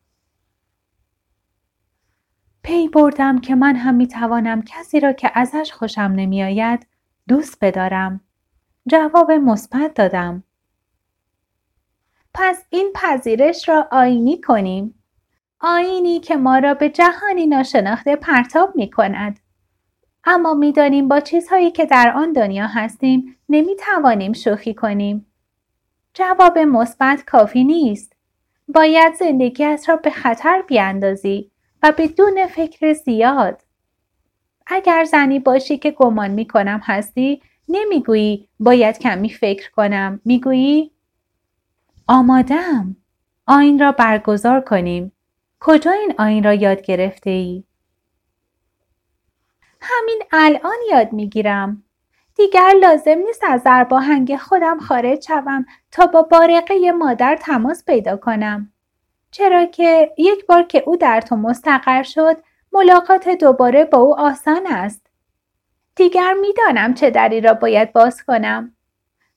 پی 2.64 2.88
بردم 2.88 3.38
که 3.38 3.54
من 3.54 3.76
هم 3.76 3.94
می‌توانم 3.94 4.62
کسی 4.62 5.00
را 5.00 5.12
که 5.12 5.30
ازش 5.34 5.72
خوشم 5.72 6.00
نمیآید 6.00 6.86
دوست 7.28 7.58
بدارم 7.60 8.20
جواب 8.86 9.32
مثبت 9.32 9.94
دادم 9.94 10.42
پس 12.34 12.64
این 12.70 12.92
پذیرش 12.94 13.68
را 13.68 13.88
آینی 13.92 14.40
کنیم 14.40 14.94
آینی 15.60 16.20
که 16.20 16.36
ما 16.36 16.58
را 16.58 16.74
به 16.74 16.90
جهانی 16.90 17.46
ناشناخته 17.46 18.16
پرتاب 18.16 18.76
می 18.76 18.90
کند. 18.90 19.40
اما 20.24 20.54
می‌دانیم 20.54 21.08
با 21.08 21.20
چیزهایی 21.20 21.70
که 21.70 21.86
در 21.86 22.12
آن 22.16 22.32
دنیا 22.32 22.66
هستیم 22.66 23.36
نمی 23.48 23.76
توانیم 23.76 24.32
شوخی 24.32 24.74
کنیم. 24.74 25.26
جواب 26.14 26.58
مثبت 26.58 27.24
کافی 27.24 27.64
نیست. 27.64 28.16
باید 28.68 29.14
زندگیت 29.14 29.84
را 29.88 29.96
به 29.96 30.10
خطر 30.10 30.62
بیاندازی 30.68 31.50
و 31.84 31.92
بدون 31.98 32.46
فکر 32.46 32.92
زیاد. 32.92 33.62
اگر 34.66 35.04
زنی 35.04 35.38
باشی 35.38 35.78
که 35.78 35.90
گمان 35.90 36.30
می 36.30 36.46
کنم 36.46 36.80
هستی 36.84 37.42
نمی‌گویی 37.68 38.48
باید 38.60 38.98
کمی 38.98 39.28
فکر 39.28 39.70
کنم 39.70 40.20
می‌گویی 40.24 40.90
آمادم 42.08 42.96
آین 43.46 43.78
را 43.78 43.92
برگزار 43.92 44.60
کنیم 44.60 45.12
کجا 45.60 45.90
این 45.90 46.14
آین 46.18 46.44
را 46.44 46.54
یاد 46.54 46.82
گرفته 46.82 47.30
ای؟ 47.30 47.64
همین 49.80 50.22
الان 50.32 50.78
یاد 50.90 51.12
می‌گیرم. 51.12 51.82
دیگر 52.34 52.72
لازم 52.82 53.18
نیست 53.26 53.42
از 53.48 53.62
زرباهنگ 53.62 54.36
خودم 54.36 54.78
خارج 54.78 55.24
شوم 55.26 55.66
تا 55.90 56.06
با 56.06 56.22
بارقه 56.22 56.92
مادر 56.92 57.36
تماس 57.40 57.84
پیدا 57.84 58.16
کنم. 58.16 58.73
چرا 59.34 59.64
که 59.64 60.14
یک 60.18 60.46
بار 60.46 60.62
که 60.62 60.82
او 60.86 60.96
در 60.96 61.20
تو 61.20 61.36
مستقر 61.36 62.02
شد 62.02 62.36
ملاقات 62.72 63.28
دوباره 63.28 63.84
با 63.84 63.98
او 63.98 64.20
آسان 64.20 64.66
است. 64.66 65.06
دیگر 65.96 66.34
می‌دانم 66.40 66.94
چه 66.94 67.10
دری 67.10 67.40
را 67.40 67.54
باید 67.54 67.92
باز 67.92 68.22
کنم. 68.22 68.76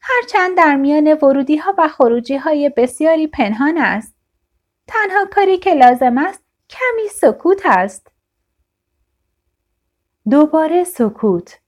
هرچند 0.02 0.58
در 0.58 0.76
میان 0.76 1.14
ورودی 1.14 1.58
ها 1.58 1.74
و 1.78 1.88
خروجی 1.88 2.38
های 2.38 2.70
بسیاری 2.78 3.28
پنهان 3.28 3.78
است. 3.78 4.16
تنها 4.88 5.26
کاری 5.32 5.58
که 5.58 5.74
لازم 5.74 6.18
است 6.18 6.44
کمی 6.70 7.08
سکوت 7.12 7.62
است. 7.66 8.12
دوباره 10.30 10.84
سکوت. 10.84 11.60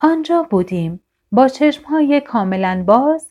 آنجا 0.00 0.42
بودیم 0.42 1.00
با 1.32 1.48
چشمهای 1.48 2.20
کاملا 2.20 2.84
باز 2.86 3.28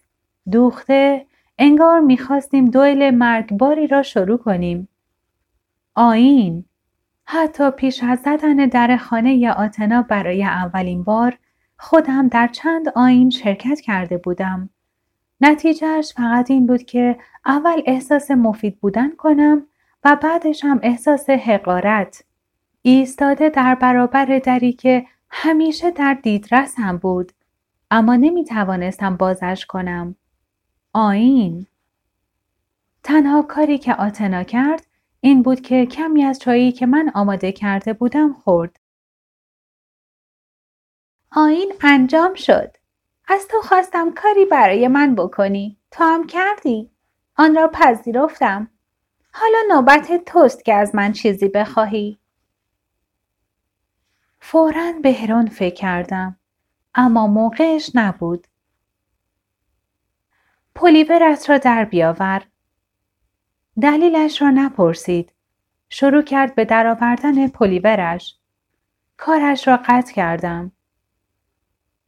دوخته 0.51 1.25
انگار 1.57 1.99
می‌خواستیم 1.99 2.65
دویل 2.65 3.09
مرگباری 3.09 3.87
را 3.87 4.03
شروع 4.03 4.37
کنیم. 4.37 4.87
آین 5.95 6.65
حتی 7.25 7.71
پیش 7.71 8.03
از 8.03 8.19
زدن 8.19 8.55
در 8.55 8.97
خانه 8.97 9.51
آتنا 9.51 10.01
برای 10.01 10.43
اولین 10.43 11.03
بار 11.03 11.37
خودم 11.77 12.27
در 12.27 12.47
چند 12.47 12.89
آین 12.95 13.29
شرکت 13.29 13.79
کرده 13.79 14.17
بودم. 14.17 14.69
نتیجهش 15.41 16.13
فقط 16.15 16.51
این 16.51 16.67
بود 16.67 16.83
که 16.83 17.17
اول 17.45 17.81
احساس 17.85 18.31
مفید 18.31 18.79
بودن 18.79 19.15
کنم 19.15 19.67
و 20.03 20.17
بعدش 20.21 20.65
هم 20.65 20.79
احساس 20.83 21.29
حقارت. 21.29 22.23
ایستاده 22.81 23.49
در 23.49 23.75
برابر 23.75 24.39
دری 24.39 24.73
که 24.73 25.05
همیشه 25.29 25.91
در 25.91 26.13
دیدرسم 26.13 26.97
بود 26.97 27.31
اما 27.91 28.15
نمی 28.15 28.45
توانستم 28.45 29.17
بازش 29.17 29.65
کنم. 29.69 30.15
آین 30.97 31.67
تنها 33.03 33.41
کاری 33.41 33.77
که 33.77 33.93
آتنا 33.95 34.43
کرد 34.43 34.87
این 35.19 35.43
بود 35.43 35.61
که 35.61 35.85
کمی 35.85 36.23
از 36.23 36.39
چایی 36.39 36.71
که 36.71 36.85
من 36.85 37.11
آماده 37.15 37.51
کرده 37.51 37.93
بودم 37.93 38.33
خورد. 38.33 38.79
آین 41.31 41.73
انجام 41.81 42.33
شد. 42.33 42.77
از 43.27 43.47
تو 43.47 43.61
خواستم 43.61 44.13
کاری 44.13 44.45
برای 44.45 44.87
من 44.87 45.15
بکنی. 45.15 45.77
تو 45.91 46.03
هم 46.03 46.27
کردی. 46.27 46.91
آن 47.37 47.55
را 47.55 47.67
پذیرفتم. 47.73 48.69
حالا 49.33 49.57
نوبت 49.75 50.25
توست 50.25 50.65
که 50.65 50.73
از 50.73 50.95
من 50.95 51.11
چیزی 51.11 51.47
بخواهی. 51.47 52.17
فورا 54.39 54.93
به 55.03 55.13
هرون 55.13 55.47
فکر 55.47 55.75
کردم. 55.75 56.39
اما 56.95 57.27
موقعش 57.27 57.91
نبود. 57.95 58.47
پلیورت 60.75 61.49
را 61.49 61.57
در 61.57 61.85
بیاور. 61.85 62.43
دلیلش 63.81 64.41
را 64.41 64.49
نپرسید. 64.49 65.31
شروع 65.89 66.21
کرد 66.21 66.55
به 66.55 66.65
درآوردن 66.65 67.47
پلیورش. 67.47 68.35
کارش 69.17 69.67
را 69.67 69.77
قطع 69.87 70.13
کردم. 70.13 70.71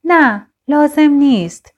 نه 0.04 0.48
لازم 0.68 1.12
نیست. 1.12 1.74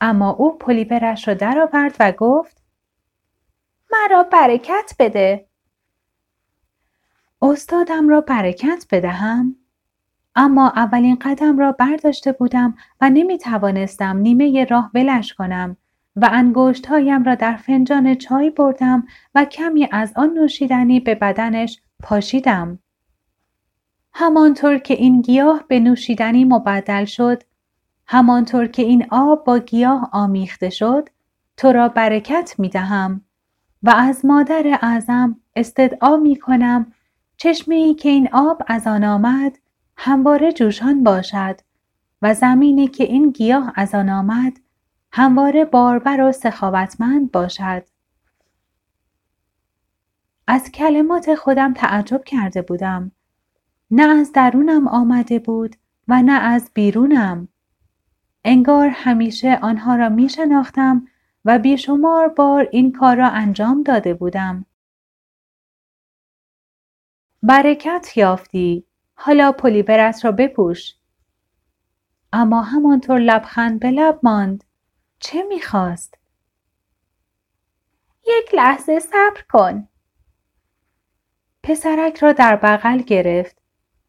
اما 0.00 0.30
او 0.30 0.58
پلیورش 0.58 1.28
را 1.28 1.34
درآورد 1.34 1.96
و 2.00 2.12
گفت 2.12 2.62
مرا 3.92 4.22
برکت 4.22 4.94
بده. 4.98 5.46
استادم 7.42 8.08
را 8.08 8.20
برکت 8.20 8.86
بدهم؟ 8.90 9.61
اما 10.36 10.68
اولین 10.76 11.16
قدم 11.20 11.58
را 11.58 11.72
برداشته 11.72 12.32
بودم 12.32 12.74
و 13.00 13.10
نمی 13.10 13.38
توانستم 13.38 14.16
نیمه 14.16 14.64
راه 14.64 14.90
ولش 14.94 15.34
کنم 15.34 15.76
و 16.16 16.28
انگشتهایم 16.32 17.24
را 17.24 17.34
در 17.34 17.56
فنجان 17.56 18.14
چای 18.14 18.50
بردم 18.50 19.06
و 19.34 19.44
کمی 19.44 19.88
از 19.92 20.12
آن 20.16 20.30
نوشیدنی 20.34 21.00
به 21.00 21.14
بدنش 21.14 21.80
پاشیدم. 22.02 22.78
همانطور 24.12 24.78
که 24.78 24.94
این 24.94 25.20
گیاه 25.20 25.64
به 25.68 25.80
نوشیدنی 25.80 26.44
مبدل 26.44 27.04
شد، 27.04 27.42
همانطور 28.06 28.66
که 28.66 28.82
این 28.82 29.06
آب 29.10 29.44
با 29.44 29.58
گیاه 29.58 30.08
آمیخته 30.12 30.70
شد، 30.70 31.08
تو 31.56 31.72
را 31.72 31.88
برکت 31.88 32.54
می 32.58 32.68
دهم 32.68 33.20
و 33.82 33.90
از 33.90 34.24
مادر 34.24 34.78
اعظم 34.82 35.36
استدعا 35.56 36.16
می 36.16 36.36
کنم 36.36 36.92
چشمه 37.36 37.94
که 37.94 38.08
این 38.08 38.28
آب 38.32 38.62
از 38.66 38.86
آن 38.86 39.04
آمد 39.04 39.58
همواره 39.96 40.52
جوشان 40.52 41.04
باشد 41.04 41.60
و 42.22 42.34
زمینی 42.34 42.88
که 42.88 43.04
این 43.04 43.30
گیاه 43.30 43.72
از 43.74 43.94
آن 43.94 44.08
آمد 44.08 44.60
همواره 45.12 45.64
باربر 45.64 46.20
و 46.20 46.32
سخاوتمند 46.32 47.32
باشد. 47.32 47.84
از 50.46 50.70
کلمات 50.70 51.34
خودم 51.34 51.74
تعجب 51.74 52.24
کرده 52.24 52.62
بودم. 52.62 53.12
نه 53.90 54.02
از 54.02 54.32
درونم 54.32 54.88
آمده 54.88 55.38
بود 55.38 55.76
و 56.08 56.22
نه 56.22 56.32
از 56.32 56.70
بیرونم. 56.74 57.48
انگار 58.44 58.88
همیشه 58.88 59.58
آنها 59.62 59.96
را 59.96 60.08
می 60.08 60.28
شناختم 60.28 61.06
و 61.44 61.58
بیشمار 61.58 62.28
بار 62.28 62.68
این 62.72 62.92
کار 62.92 63.16
را 63.16 63.28
انجام 63.28 63.82
داده 63.82 64.14
بودم. 64.14 64.64
برکت 67.42 68.16
یافتی. 68.16 68.84
حالا 69.24 69.52
پلیورت 69.52 70.24
را 70.24 70.32
بپوش. 70.32 70.94
اما 72.32 72.62
همانطور 72.62 73.18
لبخند 73.18 73.80
به 73.80 73.90
لب 73.90 74.20
ماند. 74.22 74.64
چه 75.18 75.42
می‌خواست؟ 75.42 76.18
یک 78.26 78.54
لحظه 78.54 79.00
صبر 79.00 79.42
کن. 79.50 79.88
پسرک 81.62 82.16
را 82.16 82.32
در 82.32 82.56
بغل 82.56 82.98
گرفت. 82.98 83.62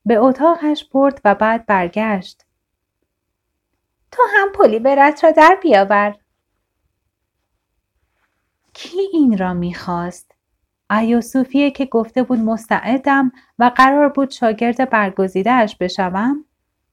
به 0.06 0.18
اتاقش 0.18 0.86
برد 0.86 1.22
و 1.26 1.36
بعد 1.36 1.66
برگشت. 1.66 2.46
تو 4.12 4.24
هم 4.36 4.52
پلیورت 4.52 5.24
را 5.24 5.32
در 5.32 5.58
بیاور. 5.62 6.16
کی 8.74 9.00
این 9.14 9.38
را 9.38 9.54
می‌خواست؟ 9.54 10.33
ایوسوفیه 10.98 11.72
که 11.72 11.86
گفته 11.86 12.24
بود 12.24 12.40
مستعدم 12.40 13.32
و 13.60 13.72
قرار 13.76 14.10
بود 14.10 14.30
شاگرد 14.30 14.90
برگزیدهاش 14.90 15.76
بشوم؟ 15.76 16.46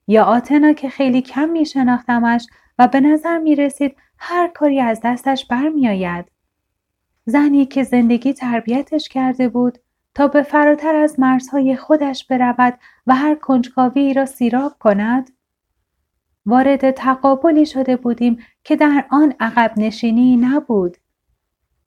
یا 0.07 0.25
آتنا 0.25 0.73
که 0.73 0.89
خیلی 0.89 1.23
کم 1.23 1.49
می 1.49 1.67
شناختمش 1.67 2.47
و 2.79 2.89
به 2.89 3.01
نظر 3.01 3.39
می 3.39 3.57
رسید 3.57 3.97
هر 4.19 4.49
کاری 4.49 4.81
از 4.81 5.01
دستش 5.05 5.47
برمیآید. 5.47 6.25
زنی 7.25 7.67
که 7.67 7.83
زندگی 7.83 8.33
تربیتش 8.33 9.09
کرده 9.09 9.49
بود 9.49 9.79
تا 10.15 10.29
به 10.29 10.43
فراتر 10.43 10.95
از 10.95 11.21
مرزهای 11.21 11.77
خودش 11.77 12.27
برود 12.27 12.79
و 13.07 13.15
هر 13.15 13.35
کنجکاوی 13.35 14.15
را 14.15 14.27
سیراب 14.27 14.73
کند؟ 14.79 15.31
وارد 16.47 16.91
تقابلی 16.91 17.67
شده 17.67 17.97
بودیم 17.97 18.39
که 18.65 18.77
در 18.77 19.05
آن 19.11 19.35
عقب 19.41 19.73
نشینی 19.77 20.37
نبود. 20.37 20.97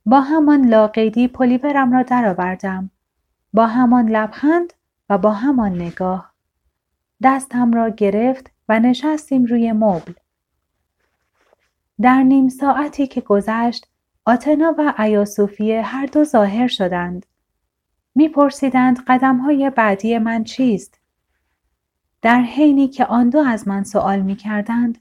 با 0.06 0.22
همان 0.22 0.68
لاقیدی 0.68 1.28
پلیورم 1.28 1.94
را 1.94 2.04
درآوردم. 2.04 2.90
با 3.54 3.68
همان 3.68 4.10
لبخند 4.10 4.74
و 5.10 5.18
با 5.18 5.32
همان 5.32 5.82
نگاه 5.82 6.34
دستم 7.24 7.72
را 7.72 7.90
گرفت 7.90 8.52
و 8.70 8.80
نشستیم 8.80 9.46
روی 9.46 9.72
مبل. 9.72 10.14
در 12.02 12.24
نیم 12.24 12.50
ساعتی 12.50 13.08
که 13.08 13.22
گذشت 13.22 13.88
آتنا 14.26 14.76
و 14.78 14.94
ایاسوفیه 15.00 15.82
هر 15.82 16.06
دو 16.06 16.24
ظاهر 16.24 16.68
شدند. 16.68 17.26
میپرسیدند 18.16 19.04
قدم 19.08 19.38
های 19.38 19.70
بعدی 19.70 20.18
من 20.18 20.44
چیست؟ 20.44 21.00
در 22.22 22.42
حینی 22.42 22.88
که 22.88 23.06
آن 23.06 23.30
دو 23.30 23.40
از 23.40 23.68
من 23.68 23.84
سوال 23.84 24.22
می 24.22 24.36
کردند 24.36 24.98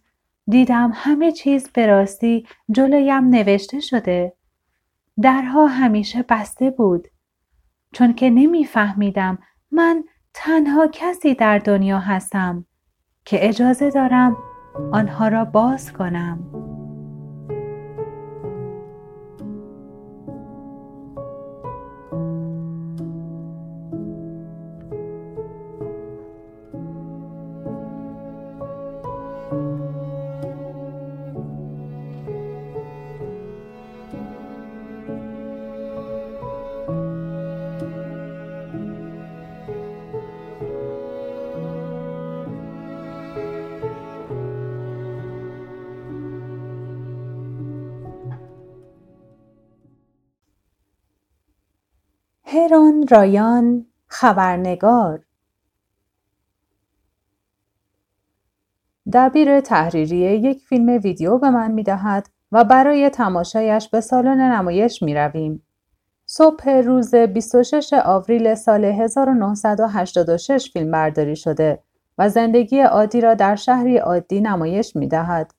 دیدم 0.49 0.91
همه 0.95 1.33
چیز 1.33 1.69
به 1.69 1.87
راستی 1.87 2.47
جلویم 2.71 3.29
نوشته 3.29 3.81
شده. 3.81 4.33
درها 5.21 5.67
همیشه 5.67 6.25
بسته 6.29 6.71
بود. 6.71 7.09
چون 7.93 8.13
که 8.15 8.31
نمیفهمیدم 8.31 9.39
من 9.71 10.05
تنها 10.35 10.89
کسی 10.93 11.35
در 11.35 11.59
دنیا 11.59 11.99
هستم 11.99 12.67
که 13.25 13.49
اجازه 13.49 13.91
دارم 13.91 14.37
آنها 14.93 15.29
را 15.29 15.45
باز 15.45 15.93
کنم. 15.93 16.72
رایان 53.11 53.87
خبرنگار 54.07 55.21
دبیر 59.13 59.61
تحریری 59.61 60.17
یک 60.17 60.63
فیلم 60.63 60.89
ویدیو 60.89 61.39
به 61.39 61.51
من 61.51 61.71
می 61.71 61.83
دهد 61.83 62.29
و 62.53 62.65
برای 62.65 63.11
تماشایش 63.11 63.89
به 63.89 64.01
سالن 64.01 64.41
نمایش 64.41 65.03
می 65.03 65.15
رویم. 65.15 65.63
صبح 66.27 66.71
روز 66.71 67.15
26 67.15 67.93
آوریل 68.05 68.55
سال 68.55 68.85
1986 68.85 70.71
فیلم 70.73 70.91
برداری 70.91 71.37
شده 71.37 71.79
و 72.19 72.29
زندگی 72.29 72.81
عادی 72.81 73.21
را 73.21 73.35
در 73.35 73.57
شهری 73.57 73.99
عادی 73.99 74.41
نمایش 74.41 74.97
می 74.97 75.09
دهد. 75.09 75.55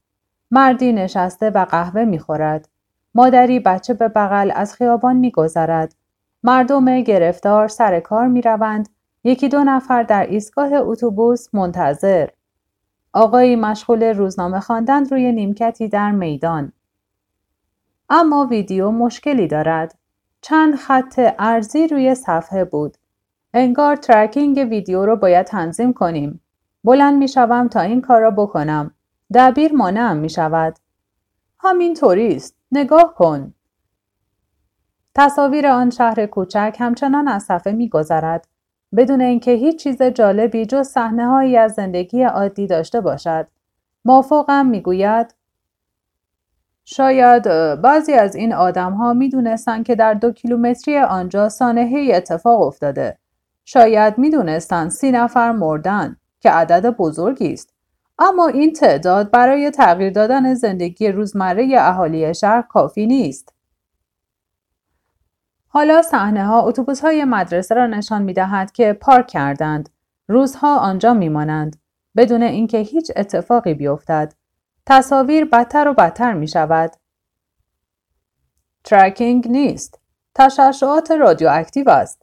مردی 0.52 0.94
نشسته 0.94 1.50
و 1.50 1.66
قهوه 1.66 2.04
می 2.04 2.20
خورد. 2.20 2.70
مادری 3.16 3.60
بچه 3.60 3.94
به 3.94 4.08
بغل 4.08 4.52
از 4.56 4.74
خیابان 4.74 5.16
می 5.16 5.32
گذرد 5.32 5.96
مردم 6.44 7.02
گرفتار 7.02 7.68
سر 7.68 8.00
کار 8.00 8.28
می 8.28 8.42
روند. 8.42 8.90
یکی 9.24 9.50
دو 9.50 9.64
نفر 9.64 10.04
در 10.04 10.28
ایستگاه 10.28 10.70
اتوبوس 10.74 11.56
منتظر. 11.56 12.30
آقایی 13.14 13.56
مشغول 13.56 14.04
روزنامه 14.04 14.60
خواندن 14.60 15.06
روی 15.06 15.32
نیمکتی 15.32 15.88
در 15.88 16.12
میدان. 16.12 16.72
اما 18.10 18.46
ویدیو 18.46 18.92
مشکلی 18.92 19.48
دارد. 19.48 19.96
چند 20.42 20.76
خط 20.76 21.34
ارزی 21.40 21.88
روی 21.88 22.16
صفحه 22.16 22.64
بود. 22.64 22.98
انگار 23.54 23.96
ترکینگ 23.96 24.68
ویدیو 24.70 25.06
رو 25.06 25.16
باید 25.16 25.46
تنظیم 25.46 25.94
کنیم. 25.94 26.42
بلند 26.84 27.18
می 27.18 27.28
شوم 27.28 27.68
تا 27.68 27.82
این 27.82 28.02
کار 28.02 28.22
را 28.22 28.32
بکنم. 28.32 28.92
دبیر 29.34 29.74
مانعم 29.74 30.18
می 30.18 30.30
شود. 30.30 30.80
همین 31.60 31.94
طوریست. 31.94 32.56
نگاه 32.72 33.14
کن. 33.16 33.54
تصاویر 35.16 35.68
آن 35.68 35.90
شهر 35.90 36.26
کوچک 36.26 36.76
همچنان 36.80 37.28
از 37.28 37.44
صفحه 37.44 37.74
میگذرد 37.74 38.48
بدون 38.96 39.22
اینکه 39.22 39.52
هیچ 39.52 39.84
چیز 39.84 40.02
جالبی 40.02 40.66
جز 40.66 40.88
صحنه 40.88 41.28
هایی 41.28 41.58
از 41.58 41.74
زندگی 41.74 42.24
عادی 42.24 42.68
داشته 42.68 43.02
باشد 43.02 43.48
موافقم 44.06 44.66
می‌گوید 44.66 45.36
شاید 46.86 47.44
بعضی 47.82 48.14
از 48.14 48.36
این 48.36 48.54
آدم 48.54 48.94
ها 48.94 49.14
می 49.14 49.30
دونستن 49.30 49.84
که 49.84 49.96
در 49.96 50.14
دو 50.14 50.32
کیلومتری 50.32 50.98
آنجا 50.98 51.50
سانحه 51.50 52.12
اتفاق 52.16 52.62
افتاده. 52.62 53.18
شاید 53.66 54.18
می 54.18 54.30
دونستن 54.30 54.90
سی 54.90 55.12
نفر 55.12 55.52
مردن 55.52 56.18
که 56.40 56.50
عدد 56.50 56.90
بزرگی 56.90 57.54
است. 57.54 57.74
اما 58.20 58.48
این 58.48 58.74
تعداد 58.74 59.32
برای 59.32 59.72
تغییر 59.72 60.14
دادن 60.14 60.54
زندگی 60.54 61.08
روزمره 61.08 61.76
اهالی 61.80 62.34
شهر 62.34 62.62
کافی 62.62 63.08
نیست. 63.08 63.53
حالا 65.76 66.02
صحنه 66.02 66.46
ها 66.46 66.62
اتوبوس 66.62 67.02
های 67.02 67.26
مدرسه 67.26 67.76
را 67.76 67.88
نشان 67.88 68.22
می 68.22 68.34
دهد 68.34 68.72
که 68.72 68.94
پارک 68.94 69.28
کردند. 69.28 69.90
روزها 70.28 70.78
آنجا 70.78 71.14
می 71.14 71.30
مانند. 71.30 71.76
بدون 72.16 72.44
اینکه 72.44 72.78
هیچ 72.78 73.12
اتفاقی 73.16 73.74
بیفتد. 73.74 74.34
تصاویر 74.86 75.46
بدتر 75.46 75.88
و 75.88 75.94
بدتر 75.94 76.34
می 76.34 76.48
شود. 76.48 76.92
tracking 78.84 79.48
نیست. 79.48 80.00
تشعشعات 80.36 81.12
رادیواکتیو 81.12 81.90
است. 81.90 82.22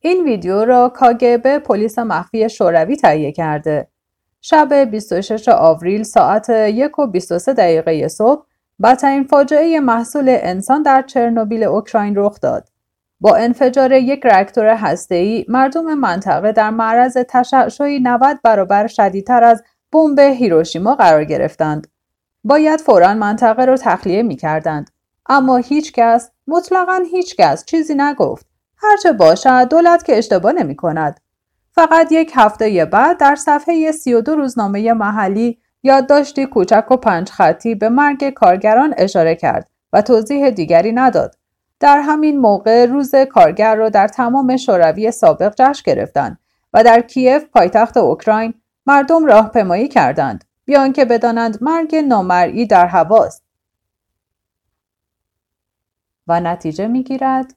این 0.00 0.24
ویدیو 0.24 0.64
را 0.64 0.88
کا 0.88 1.23
گ 1.23 1.40
ب 1.40 1.58
پلیس 1.58 1.98
مخفی 1.98 2.48
شوروی 2.48 2.96
تهیه 2.96 3.32
کرده. 3.32 3.88
شب 4.40 4.74
26 4.74 5.48
آوریل 5.48 6.02
ساعت 6.02 6.48
1 6.48 6.98
و 6.98 7.06
23 7.06 7.52
دقیقه 7.52 8.08
صبح 8.08 8.46
بدترین 8.82 9.24
فاجعه 9.24 9.80
محصول 9.80 10.26
انسان 10.28 10.82
در 10.82 11.02
چرنوبیل 11.02 11.64
اوکراین 11.64 12.14
رخ 12.16 12.40
داد. 12.40 12.68
با 13.20 13.36
انفجار 13.36 13.92
یک 13.92 14.26
راکتور 14.26 14.66
هسته‌ای 14.66 15.44
مردم 15.48 15.94
منطقه 15.94 16.52
در 16.52 16.70
معرض 16.70 17.16
تشعشعی 17.28 18.00
90 18.00 18.40
برابر 18.44 18.86
شدیدتر 18.86 19.44
از 19.44 19.62
بمب 19.92 20.18
هیروشیما 20.18 20.94
قرار 20.94 21.24
گرفتند. 21.24 21.86
باید 22.44 22.80
فورا 22.80 23.14
منطقه 23.14 23.64
را 23.64 23.76
تخلیه 23.76 24.22
می 24.22 24.36
کردند. 24.36 24.90
اما 25.28 25.56
هیچ 25.56 25.92
کس 25.92 26.30
مطلقا 26.46 27.00
هیچ 27.10 27.36
کس 27.36 27.64
چیزی 27.64 27.94
نگفت. 27.94 28.46
هرچه 28.76 29.12
باشد 29.12 29.68
دولت 29.70 30.04
که 30.04 30.18
اشتباه 30.18 30.52
نمی 30.52 30.76
کند. 30.76 31.20
فقط 31.72 32.12
یک 32.12 32.32
هفته 32.34 32.84
بعد 32.84 33.18
در 33.18 33.36
صفحه 33.36 33.92
32 33.92 34.36
روزنامه 34.36 34.92
محلی 34.92 35.58
یادداشتی 35.82 36.46
کوچک 36.46 36.90
و 36.90 36.96
پنج 36.96 37.30
خطی 37.30 37.74
به 37.74 37.88
مرگ 37.88 38.30
کارگران 38.30 38.94
اشاره 38.98 39.34
کرد 39.34 39.70
و 39.92 40.02
توضیح 40.02 40.50
دیگری 40.50 40.92
نداد. 40.92 41.37
در 41.80 42.00
همین 42.00 42.38
موقع 42.38 42.86
روز 42.86 43.14
کارگر 43.14 43.74
را 43.74 43.88
در 43.88 44.08
تمام 44.08 44.56
شوروی 44.56 45.10
سابق 45.10 45.54
جشن 45.58 45.82
گرفتند 45.86 46.38
و 46.72 46.84
در 46.84 47.00
کیف 47.00 47.44
پایتخت 47.44 47.96
اوکراین 47.96 48.54
مردم 48.86 49.26
راهپیمایی 49.26 49.88
کردند 49.88 50.44
بیان 50.64 50.92
که 50.92 51.04
بدانند 51.04 51.58
مرگ 51.60 51.96
نامرئی 51.96 52.66
در 52.66 52.86
هواست. 52.86 53.42
و 56.26 56.40
نتیجه 56.40 56.86
می‌گیرد. 56.86 57.54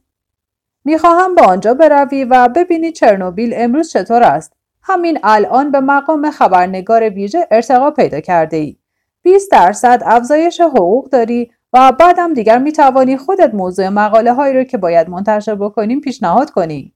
می‌خواهم 0.85 1.35
به 1.35 1.41
آنجا 1.41 1.73
بروی 1.73 2.23
و 2.23 2.49
ببینی 2.55 2.91
چرنوبیل 2.91 3.53
امروز 3.55 3.91
چطور 3.91 4.23
است. 4.23 4.53
همین 4.83 5.19
الان 5.23 5.71
به 5.71 5.79
مقام 5.79 6.31
خبرنگار 6.31 7.09
ویژه 7.09 7.47
ارتقا 7.51 7.91
پیدا 7.91 8.19
کرده 8.19 8.57
ای 8.57 8.77
20 9.21 9.51
درصد 9.51 10.01
افزایش 10.05 10.61
حقوق 10.61 11.09
داری 11.09 11.51
و 11.73 11.91
بعدم 11.91 12.33
دیگر 12.33 12.57
می 12.57 12.71
توانی 12.71 13.17
خودت 13.17 13.53
موضوع 13.53 13.89
مقاله 13.89 14.33
هایی 14.33 14.53
رو 14.53 14.63
که 14.63 14.77
باید 14.77 15.09
منتشر 15.09 15.55
بکنیم 15.55 16.01
پیشنهاد 16.01 16.49
کنی. 16.49 16.93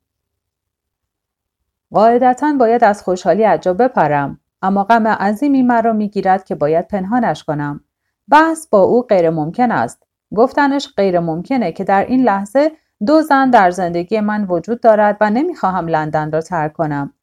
قاعدتا 1.94 2.54
باید 2.60 2.84
از 2.84 3.04
خوشحالی 3.04 3.44
عجب 3.44 3.84
بپرم 3.84 4.40
اما 4.62 4.84
غم 4.84 5.08
عظیمی 5.08 5.64
مرا 5.64 5.94
می‌گیرد 5.94 6.44
که 6.44 6.56
باید 6.56 6.88
پنهانش 6.88 7.44
کنم. 7.44 7.82
بحث 8.28 8.68
با 8.68 8.82
او 8.82 9.02
غیر 9.02 9.30
ممکن 9.30 9.72
است. 9.72 10.04
گفتنش 10.36 10.88
غیر 10.98 11.20
ممکنه 11.20 11.72
که 11.72 11.84
در 11.84 12.06
این 12.06 12.24
لحظه 12.24 12.72
دو 13.06 13.22
زن 13.22 13.50
در 13.50 13.72
زندگی 13.72 14.20
من 14.20 14.46
وجود 14.46 14.82
دارد 14.82 15.18
و 15.22 15.30
نمی‌خواهم 15.30 15.88
لندن 15.88 16.32
را 16.32 16.42
ترک 16.42 16.74
کنم. 16.74 17.14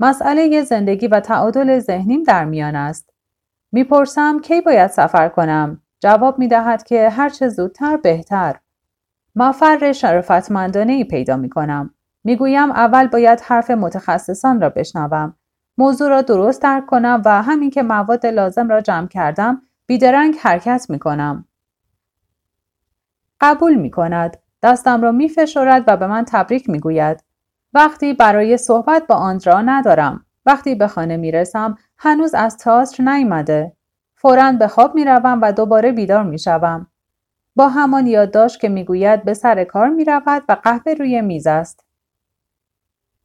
مسئله 0.00 0.62
زندگی 0.62 1.08
و 1.08 1.20
تعادل 1.20 1.78
ذهنیم 1.78 2.22
در 2.22 2.44
میان 2.44 2.76
است. 2.76 3.10
می‌پرسم 3.72 4.40
کی 4.40 4.60
باید 4.60 4.90
سفر 4.90 5.28
کنم؟ 5.28 5.82
جواب 6.00 6.38
می 6.38 6.48
دهد 6.48 6.82
که 6.82 7.10
هرچه 7.10 7.48
زودتر 7.48 7.96
بهتر. 7.96 8.56
مفر 9.36 9.92
شرافتمندانه 9.92 10.92
ای 10.92 11.04
پیدا 11.04 11.36
می 11.36 11.48
کنم. 11.48 11.94
می 12.24 12.36
گویم 12.36 12.70
اول 12.70 13.06
باید 13.06 13.40
حرف 13.40 13.70
متخصصان 13.70 14.60
را 14.60 14.70
بشنوم. 14.70 15.34
موضوع 15.78 16.08
را 16.08 16.22
درست 16.22 16.62
درک 16.62 16.86
کنم 16.86 17.22
و 17.24 17.42
همین 17.42 17.70
که 17.70 17.82
مواد 17.82 18.26
لازم 18.26 18.68
را 18.68 18.80
جمع 18.80 19.06
کردم 19.06 19.62
بیدرنگ 19.86 20.36
حرکت 20.40 20.86
می 20.88 20.98
کنم. 20.98 21.44
قبول 23.40 23.74
می 23.74 23.90
کند. 23.90 24.36
دستم 24.62 25.02
را 25.02 25.12
می 25.12 25.28
فشارد 25.28 25.84
و 25.86 25.96
به 25.96 26.06
من 26.06 26.24
تبریک 26.28 26.70
می 26.70 26.80
گوید. 26.80 27.24
وقتی 27.74 28.14
برای 28.14 28.56
صحبت 28.56 29.06
با 29.06 29.14
آندرا 29.14 29.62
ندارم. 29.62 30.24
وقتی 30.46 30.74
به 30.74 30.88
خانه 30.88 31.16
می‌رسم 31.16 31.78
هنوز 31.98 32.34
از 32.34 32.56
تئاتر 32.56 33.04
نیامده. 33.04 33.76
فورا 34.16 34.52
به 34.52 34.68
خواب 34.68 34.94
می‌روم 34.94 35.38
و 35.42 35.52
دوباره 35.52 35.92
بیدار 35.92 36.22
می‌شوم. 36.22 36.86
با 37.56 37.68
همان 37.68 38.06
یادداشت 38.06 38.60
که 38.60 38.68
می‌گوید 38.68 39.24
به 39.24 39.34
سر 39.34 39.64
کار 39.64 39.88
می‌رود 39.88 40.42
و 40.48 40.56
قهوه 40.62 40.92
روی 40.92 41.20
میز 41.20 41.46
است. 41.46 41.84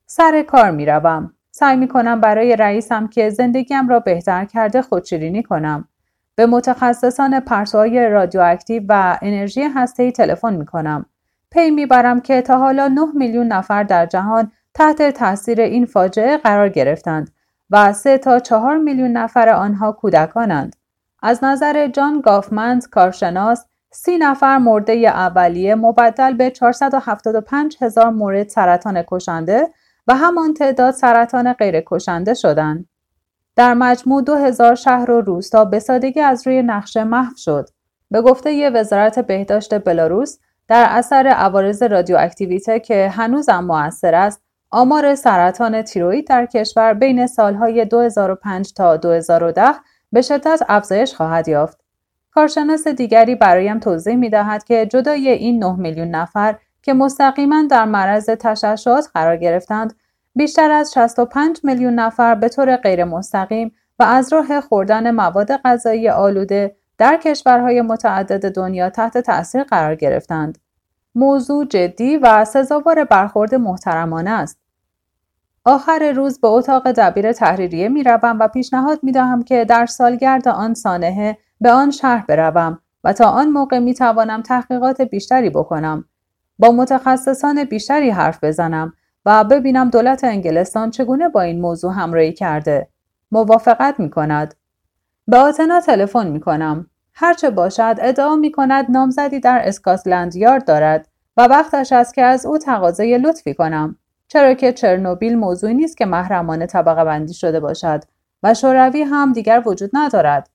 سر 0.05 0.41
کار 0.41 0.71
می‌روم. 0.71 1.33
سعی 1.51 1.77
می 1.77 1.87
کنم 1.87 2.21
برای 2.21 2.55
رئیسم 2.55 3.07
که 3.07 3.29
زندگیم 3.29 3.87
را 3.87 3.99
بهتر 3.99 4.45
کرده 4.45 4.81
خودشیرینی 4.81 5.43
کنم. 5.43 5.87
به 6.35 6.45
متخصصان 6.45 7.39
پرتوهای 7.39 8.09
رادیواکتیو 8.09 8.83
و 8.89 9.17
انرژی 9.21 9.63
هسته‌ای 9.63 10.11
تلفن 10.11 10.53
می 10.53 10.65
کنم. 10.65 11.05
پی 11.51 11.71
می‌برم 11.71 12.21
که 12.21 12.41
تا 12.41 12.57
حالا 12.57 12.87
9 12.87 13.01
میلیون 13.15 13.47
نفر 13.47 13.83
در 13.83 14.05
جهان 14.05 14.51
تحت 14.73 15.09
تاثیر 15.09 15.61
این 15.61 15.85
فاجعه 15.85 16.37
قرار 16.37 16.69
گرفتند 16.69 17.31
و 17.69 17.93
3 17.93 18.17
تا 18.17 18.39
4 18.39 18.77
میلیون 18.77 19.11
نفر 19.11 19.49
آنها 19.49 19.91
کودکانند. 19.91 20.75
از 21.21 21.43
نظر 21.43 21.87
جان 21.87 22.21
گافمند 22.21 22.89
کارشناس 22.89 23.65
سی 23.91 24.17
نفر 24.17 24.57
مرده 24.57 24.93
اولیه 24.93 25.75
مبدل 25.75 26.33
به 26.33 26.51
475 26.51 27.77
هزار 27.81 28.09
مورد 28.09 28.49
سرطان 28.49 29.03
کشنده 29.07 29.67
و 30.07 30.15
همان 30.15 30.53
تعداد 30.53 30.93
سرطان 30.93 31.53
غیر 31.53 31.83
کشنده 31.87 32.33
شدند. 32.33 32.85
در 33.55 33.73
مجموع 33.73 34.21
2000 34.21 34.75
شهر 34.75 35.11
و 35.11 35.21
روستا 35.21 35.65
به 35.65 35.79
سادگی 35.79 36.19
از 36.19 36.47
روی 36.47 36.61
نقشه 36.61 37.03
محو 37.03 37.33
شد. 37.37 37.69
به 38.11 38.21
گفته 38.21 38.69
وزارت 38.69 39.19
بهداشت 39.19 39.79
بلاروس 39.79 40.37
در 40.67 40.85
اثر 40.89 41.27
عوارض 41.27 41.83
رادیواکتیویته 41.83 42.79
که 42.79 43.09
هنوزم 43.09 43.59
موثر 43.59 44.15
است، 44.15 44.41
آمار 44.69 45.15
سرطان 45.15 45.81
تیروئید 45.81 46.27
در 46.27 46.45
کشور 46.45 46.93
بین 46.93 47.27
سالهای 47.27 47.85
2005 47.85 48.73
تا 48.73 48.97
2010 48.97 49.71
به 50.11 50.21
شدت 50.21 50.59
افزایش 50.69 51.13
خواهد 51.13 51.47
یافت. 51.47 51.79
کارشناس 52.31 52.87
دیگری 52.87 53.35
برایم 53.35 53.79
توضیح 53.79 54.15
می 54.15 54.29
دهد 54.29 54.63
که 54.63 54.85
جدای 54.85 55.29
این 55.29 55.63
9 55.63 55.75
میلیون 55.75 56.07
نفر 56.07 56.57
که 56.81 56.93
مستقیما 56.93 57.63
در 57.69 57.85
معرض 57.85 58.25
تشعشعات 58.25 59.09
قرار 59.13 59.37
گرفتند 59.37 59.93
بیشتر 60.35 60.71
از 60.71 60.93
65 60.93 61.59
میلیون 61.63 61.93
نفر 61.93 62.35
به 62.35 62.49
طور 62.49 62.75
غیر 62.75 63.03
مستقیم 63.03 63.71
و 63.99 64.03
از 64.03 64.33
راه 64.33 64.61
خوردن 64.61 65.11
مواد 65.11 65.57
غذایی 65.57 66.09
آلوده 66.09 66.75
در 66.97 67.17
کشورهای 67.17 67.81
متعدد 67.81 68.53
دنیا 68.53 68.89
تحت 68.89 69.17
تأثیر 69.17 69.63
قرار 69.63 69.95
گرفتند. 69.95 70.57
موضوع 71.15 71.65
جدی 71.65 72.17
و 72.17 72.45
سزاوار 72.45 73.03
برخورد 73.03 73.55
محترمانه 73.55 74.29
است. 74.29 74.59
آخر 75.65 76.11
روز 76.11 76.39
به 76.39 76.47
اتاق 76.47 76.91
دبیر 76.91 77.31
تحریریه 77.31 77.89
می 77.89 78.03
روم 78.03 78.39
و 78.39 78.47
پیشنهاد 78.47 78.99
می 79.03 79.11
دهم 79.11 79.43
که 79.43 79.65
در 79.65 79.85
سالگرد 79.85 80.47
آن 80.47 80.73
سانحه 80.73 81.37
به 81.61 81.71
آن 81.71 81.91
شهر 81.91 82.25
بروم 82.25 82.79
و 83.03 83.13
تا 83.13 83.29
آن 83.29 83.49
موقع 83.49 83.79
می 83.79 83.93
توانم 83.93 84.41
تحقیقات 84.41 85.01
بیشتری 85.01 85.49
بکنم. 85.49 86.05
با 86.59 86.71
متخصصان 86.71 87.63
بیشتری 87.63 88.09
حرف 88.09 88.43
بزنم 88.43 88.93
و 89.25 89.43
ببینم 89.43 89.89
دولت 89.89 90.23
انگلستان 90.23 90.89
چگونه 90.91 91.29
با 91.29 91.41
این 91.41 91.61
موضوع 91.61 91.93
همراهی 91.93 92.33
کرده. 92.33 92.87
موافقت 93.31 93.99
می 93.99 94.09
کند. 94.09 94.55
به 95.27 95.37
آتنا 95.37 95.79
تلفن 95.79 96.27
می 96.27 96.39
کنم. 96.39 96.87
هرچه 97.13 97.49
باشد 97.49 97.95
ادعا 98.01 98.35
می 98.35 98.51
کند 98.51 98.85
نامزدی 98.91 99.39
در 99.39 99.61
اسکاتلند 99.63 100.35
یارد 100.35 100.67
دارد 100.67 101.07
و 101.37 101.41
وقتش 101.41 101.91
است 101.91 102.13
که 102.13 102.23
از 102.23 102.45
او 102.45 102.57
تقاضای 102.57 103.17
لطفی 103.17 103.53
کنم. 103.53 103.95
چرا 104.31 104.53
که 104.53 104.73
چرنوبیل 104.73 105.37
موضوعی 105.37 105.73
نیست 105.73 105.97
که 105.97 106.05
محرمانه 106.05 106.65
طبقه 106.65 107.03
بندی 107.03 107.33
شده 107.33 107.59
باشد 107.59 108.03
و 108.43 108.53
شوروی 108.53 109.01
هم 109.01 109.33
دیگر 109.33 109.63
وجود 109.65 109.89
ندارد. 109.93 110.49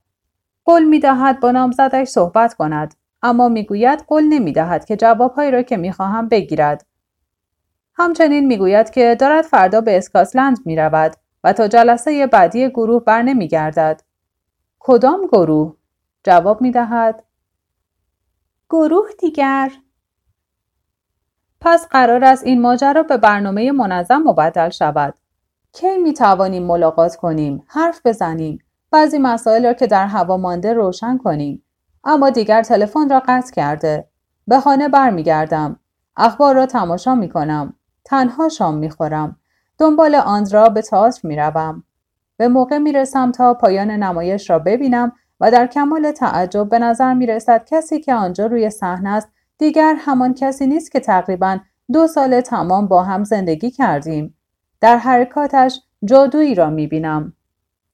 قول 0.64 0.84
می 0.84 1.00
دهد 1.00 1.40
با 1.40 1.50
نامزدش 1.50 2.08
صحبت 2.08 2.54
کند 2.54 2.94
اما 3.22 3.48
می‌گوید 3.48 4.04
قول 4.06 4.24
نمی 4.24 4.52
دهد 4.52 4.84
که 4.84 4.96
جوابهایی 4.96 5.50
را 5.50 5.62
که 5.62 5.76
می 5.76 5.92
خواهم 5.92 6.28
بگیرد. 6.28 6.86
همچنین 7.94 8.46
می‌گوید 8.46 8.90
که 8.90 9.16
دارد 9.20 9.44
فردا 9.44 9.80
به 9.80 9.96
اسکاتلند 9.96 10.58
می 10.64 10.76
رود 10.76 11.16
و 11.44 11.52
تا 11.52 11.68
جلسه 11.68 12.26
بعدی 12.26 12.68
گروه 12.68 13.04
بر 13.04 13.22
نمی 13.22 13.48
گردد. 13.48 14.02
کدام 14.78 15.26
گروه؟ 15.26 15.76
جواب 16.24 16.62
می 16.62 16.70
دهد. 16.70 17.22
گروه 18.70 19.08
دیگر 19.20 19.70
پس 21.66 21.88
قرار 21.90 22.24
است 22.24 22.46
این 22.46 22.60
ماجرا 22.60 23.02
به 23.02 23.16
برنامه 23.16 23.72
منظم 23.72 24.22
مبدل 24.22 24.70
شود. 24.70 25.14
کی 25.72 25.98
می 25.98 26.12
توانیم 26.12 26.62
ملاقات 26.62 27.16
کنیم، 27.16 27.64
حرف 27.66 28.00
بزنیم، 28.04 28.58
بعضی 28.90 29.18
مسائل 29.18 29.66
را 29.66 29.72
که 29.72 29.86
در 29.86 30.06
هوا 30.06 30.36
مانده 30.36 30.72
روشن 30.72 31.18
کنیم. 31.18 31.62
اما 32.04 32.30
دیگر 32.30 32.62
تلفن 32.62 33.08
را 33.08 33.22
قطع 33.28 33.52
کرده. 33.52 34.08
به 34.46 34.60
خانه 34.60 34.88
برمیگردم. 34.88 35.80
اخبار 36.16 36.54
را 36.54 36.66
تماشا 36.66 37.14
می 37.14 37.28
کنم. 37.28 37.74
تنها 38.04 38.48
شام 38.48 38.74
می 38.74 38.90
خورم. 38.90 39.36
دنبال 39.78 40.14
آندرا 40.14 40.68
به 40.68 40.82
تئاتر 40.82 41.28
می 41.28 41.36
روم. 41.36 41.82
به 42.36 42.48
موقع 42.48 42.78
می 42.78 42.92
رسم 42.92 43.32
تا 43.32 43.54
پایان 43.54 43.90
نمایش 43.90 44.50
را 44.50 44.58
ببینم 44.58 45.12
و 45.40 45.50
در 45.50 45.66
کمال 45.66 46.10
تعجب 46.10 46.68
به 46.68 46.78
نظر 46.78 47.14
می 47.14 47.26
رسد 47.26 47.64
کسی 47.64 48.00
که 48.00 48.14
آنجا 48.14 48.46
روی 48.46 48.70
صحنه 48.70 49.08
است 49.08 49.28
دیگر 49.58 49.94
همان 49.98 50.34
کسی 50.34 50.66
نیست 50.66 50.92
که 50.92 51.00
تقریبا 51.00 51.58
دو 51.92 52.06
سال 52.06 52.40
تمام 52.40 52.86
با 52.86 53.02
هم 53.02 53.24
زندگی 53.24 53.70
کردیم. 53.70 54.34
در 54.80 54.96
حرکاتش 54.96 55.80
جادویی 56.04 56.54
را 56.54 56.70
می 56.70 56.86
بینم. 56.86 57.32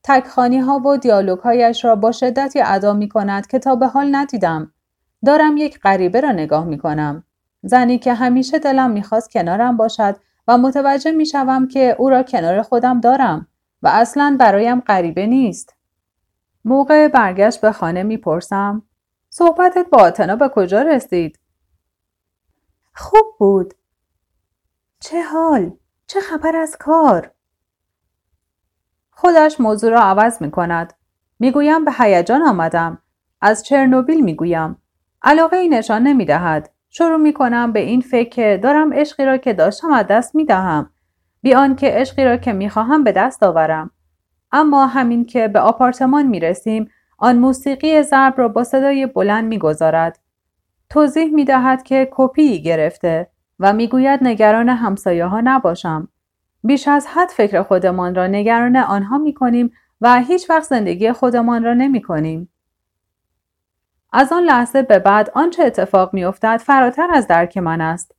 تکخانی 0.04 0.58
ها 0.58 0.78
و 0.78 0.96
دیالوگ 0.96 1.38
هایش 1.38 1.84
را 1.84 1.96
با 1.96 2.12
شدتی 2.12 2.60
ادا 2.60 2.92
می 2.92 3.08
کند 3.08 3.46
که 3.46 3.58
تا 3.58 3.74
به 3.74 3.86
حال 3.86 4.16
ندیدم. 4.16 4.72
دارم 5.24 5.56
یک 5.56 5.78
غریبه 5.80 6.20
را 6.20 6.32
نگاه 6.32 6.64
می 6.64 6.78
کنم. 6.78 7.24
زنی 7.62 7.98
که 7.98 8.14
همیشه 8.14 8.58
دلم 8.58 8.90
می‌خواست 8.90 9.30
کنارم 9.30 9.76
باشد 9.76 10.16
و 10.48 10.58
متوجه 10.58 11.12
می‌شوم 11.12 11.68
که 11.68 11.96
او 11.98 12.10
را 12.10 12.22
کنار 12.22 12.62
خودم 12.62 13.00
دارم 13.00 13.46
و 13.82 13.88
اصلا 13.88 14.36
برایم 14.40 14.80
غریبه 14.80 15.26
نیست. 15.26 15.74
موقع 16.64 17.08
برگشت 17.08 17.60
به 17.60 17.72
خانه 17.72 18.02
می‌پرسم 18.02 18.82
صحبتت 19.30 19.86
با 19.92 19.98
آتنا 19.98 20.36
به 20.36 20.48
کجا 20.48 20.82
رسید؟ 20.82 21.38
خوب 22.94 23.36
بود. 23.38 23.74
چه 25.00 25.22
حال؟ 25.22 25.72
چه 26.06 26.20
خبر 26.20 26.56
از 26.56 26.76
کار؟ 26.80 27.30
خودش 29.10 29.60
موضوع 29.60 29.90
را 29.90 30.00
عوض 30.00 30.42
می 30.42 30.50
کند. 30.50 30.92
می‌گویم 31.38 31.84
به 31.84 31.92
هیجان 31.98 32.42
آمدم. 32.42 32.98
از 33.40 33.62
چرنوبیل 33.62 34.24
می‌گویم. 34.24 34.76
علاقه 35.22 35.56
ای 35.56 35.68
نشان 35.68 36.02
نمی 36.02 36.24
دهد. 36.24 36.70
شروع 36.90 37.16
می 37.16 37.32
کنم 37.32 37.72
به 37.72 37.80
این 37.80 38.00
فکر 38.00 38.28
که 38.28 38.60
دارم 38.62 38.92
عشقی 38.92 39.24
را 39.24 39.36
که 39.36 39.52
داشتم 39.52 39.92
از 39.92 40.06
دست 40.06 40.34
می 40.34 40.44
دهم. 40.44 40.90
بیان 41.42 41.76
که 41.76 41.86
عشقی 41.90 42.24
را 42.24 42.36
که 42.36 42.52
می 42.52 42.70
خواهم 42.70 43.04
به 43.04 43.12
دست 43.12 43.42
آورم. 43.42 43.90
اما 44.52 44.86
همین 44.86 45.24
که 45.26 45.48
به 45.48 45.60
آپارتمان 45.60 46.26
می 46.26 46.40
رسیم 46.40 46.90
آن 47.18 47.38
موسیقی 47.38 48.02
ضرب 48.02 48.34
را 48.36 48.48
با 48.48 48.64
صدای 48.64 49.06
بلند 49.06 49.44
می 49.44 49.58
گذارد. 49.58 50.18
توضیح 50.92 51.34
می 51.34 51.44
دهد 51.44 51.82
که 51.82 52.08
کپی 52.10 52.62
گرفته 52.62 53.30
و 53.58 53.72
می 53.72 53.88
گوید 53.88 54.20
نگران 54.22 54.68
همسایه 54.68 55.26
ها 55.26 55.40
نباشم. 55.44 56.08
بیش 56.64 56.88
از 56.88 57.06
حد 57.06 57.28
فکر 57.28 57.62
خودمان 57.62 58.14
را 58.14 58.26
نگران 58.26 58.76
آنها 58.76 59.18
می 59.18 59.34
کنیم 59.34 59.72
و 60.00 60.20
هیچ 60.20 60.50
وقت 60.50 60.62
زندگی 60.62 61.12
خودمان 61.12 61.64
را 61.64 61.74
نمی 61.74 62.02
کنیم. 62.02 62.48
از 64.12 64.32
آن 64.32 64.42
لحظه 64.42 64.82
به 64.82 64.98
بعد 64.98 65.30
آنچه 65.34 65.64
اتفاق 65.64 66.14
میافتد 66.14 66.56
فراتر 66.56 67.08
از 67.14 67.26
درک 67.26 67.58
من 67.58 67.80
است 67.80 68.14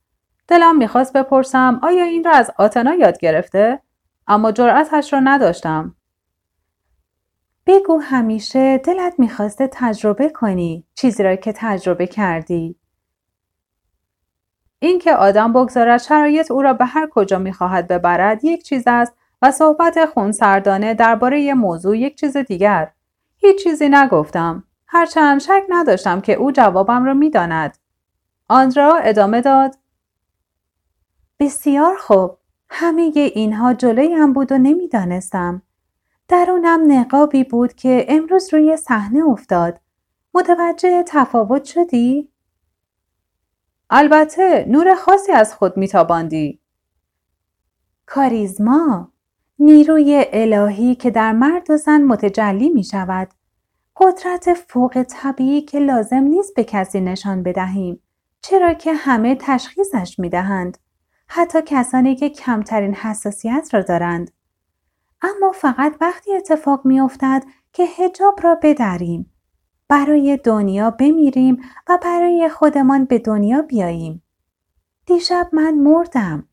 دلم 0.48 0.76
می‌خواست 0.76 1.12
بپرسم 1.12 1.80
آیا 1.82 2.04
این 2.04 2.24
را 2.24 2.32
از 2.32 2.50
آتنا 2.58 2.94
یاد 2.94 3.18
گرفته 3.18 3.80
اما 4.26 4.52
جرأتش 4.52 5.12
را 5.12 5.20
نداشتم 5.20 5.94
بگو 7.66 7.98
همیشه 7.98 8.78
دلت 8.78 9.14
می‌خواسته 9.18 9.68
تجربه 9.72 10.28
کنی 10.28 10.86
چیزی 10.94 11.22
را 11.22 11.36
که 11.36 11.52
تجربه 11.56 12.06
کردی. 12.06 12.76
اینکه 14.78 15.14
آدم 15.14 15.52
بگذارد 15.52 16.00
شرایط 16.00 16.50
او 16.50 16.62
را 16.62 16.72
به 16.72 16.84
هر 16.84 17.08
کجا 17.12 17.38
می‌خواهد 17.38 17.88
ببرد 17.88 18.44
یک 18.44 18.62
چیز 18.62 18.82
است 18.86 19.12
و 19.42 19.50
صحبت 19.50 20.06
خونسردانه 20.06 20.94
درباره 20.94 21.54
موضوع 21.54 21.98
یک 21.98 22.16
چیز 22.16 22.36
دیگر. 22.36 22.90
هیچ 23.36 23.64
چیزی 23.64 23.88
نگفتم. 23.88 24.64
هرچند 24.86 25.40
شک 25.40 25.62
نداشتم 25.68 26.20
که 26.20 26.32
او 26.32 26.52
جوابم 26.52 27.04
را 27.04 27.14
می‌داند. 27.14 27.78
آندرا 28.48 28.96
ادامه 28.96 29.40
داد. 29.40 29.74
بسیار 31.40 31.96
خوب. 31.96 32.38
همه 32.68 33.12
اینها 33.14 33.74
جلویم 33.74 34.32
بود 34.32 34.52
و 34.52 34.58
نمی‌دانستم. 34.58 35.62
درونم 36.28 36.92
نقابی 36.92 37.44
بود 37.44 37.72
که 37.72 38.06
امروز 38.08 38.54
روی 38.54 38.76
صحنه 38.76 39.28
افتاد. 39.28 39.80
متوجه 40.34 41.04
تفاوت 41.06 41.64
شدی؟ 41.64 42.28
البته 43.90 44.64
نور 44.68 44.94
خاصی 44.94 45.32
از 45.32 45.54
خود 45.54 45.76
میتاباندی. 45.76 46.60
کاریزما 48.06 49.12
نیروی 49.58 50.24
الهی 50.32 50.94
که 50.94 51.10
در 51.10 51.32
مرد 51.32 51.70
و 51.70 51.76
زن 51.76 52.02
متجلی 52.02 52.70
می 52.70 52.84
شود 52.84 53.28
قدرت 53.96 54.54
فوق 54.54 55.02
طبیعی 55.02 55.62
که 55.62 55.78
لازم 55.78 56.22
نیست 56.22 56.54
به 56.54 56.64
کسی 56.64 57.00
نشان 57.00 57.42
بدهیم. 57.42 58.00
چرا 58.40 58.74
که 58.74 58.92
همه 58.92 59.36
تشخیصش 59.40 60.18
می 60.18 60.28
دهند 60.28 60.78
حتی 61.28 61.58
کسانی 61.66 62.16
که 62.16 62.28
کمترین 62.28 62.94
حساسیت 62.94 63.68
را 63.72 63.80
دارند. 63.82 64.30
اما 65.24 65.52
فقط 65.52 65.96
وقتی 66.00 66.36
اتفاق 66.36 66.86
می 66.86 67.00
افتد 67.00 67.44
که 67.72 67.84
هجاب 67.84 68.40
را 68.42 68.58
بدریم 68.62 69.30
برای 69.88 70.36
دنیا 70.44 70.90
بمیریم 70.90 71.62
و 71.88 71.98
برای 72.02 72.48
خودمان 72.48 73.04
به 73.04 73.18
دنیا 73.18 73.62
بیاییم 73.62 74.22
دیشب 75.06 75.48
من 75.52 75.74
مردم 75.74 76.48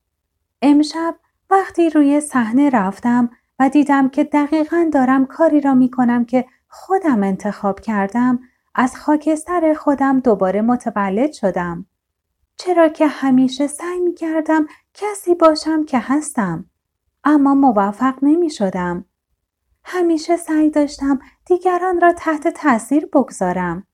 امشب 0.62 1.16
وقتی 1.50 1.90
روی 1.90 2.22
صحنه 2.22 2.70
رفتم 2.70 3.30
و 3.60 3.70
دیدم 3.70 4.10
که 4.10 4.24
دقیقا 4.24 4.90
دارم 4.94 5.26
کاری 5.26 5.62
را 5.62 5.74
می 5.74 5.92
کنم 5.92 6.26
که 6.26 6.46
خودم 6.68 7.24
انتخاب 7.24 7.80
کردم 7.80 8.40
از 8.76 8.96
خاکستر 8.96 9.74
خودم 9.74 10.20
دوباره 10.20 10.62
متولد 10.62 11.32
شدم. 11.32 11.86
چرا 12.58 12.90
که 12.90 13.08
همیشه 13.08 13.68
سعی 13.68 14.00
می 14.00 14.14
کردم 14.14 14.68
کسی 14.94 15.36
باشم 15.36 15.86
که 15.86 16.00
هستم. 16.00 16.71
اما 17.24 17.56
موفق 17.56 18.16
نمی 18.22 18.50
شدم. 18.50 19.06
همیشه 19.84 20.38
سعی 20.38 20.70
داشتم 20.70 21.20
دیگران 21.46 22.02
را 22.02 22.14
تحت 22.14 22.48
تاثیر 22.48 23.06
بگذارم. 23.06 23.88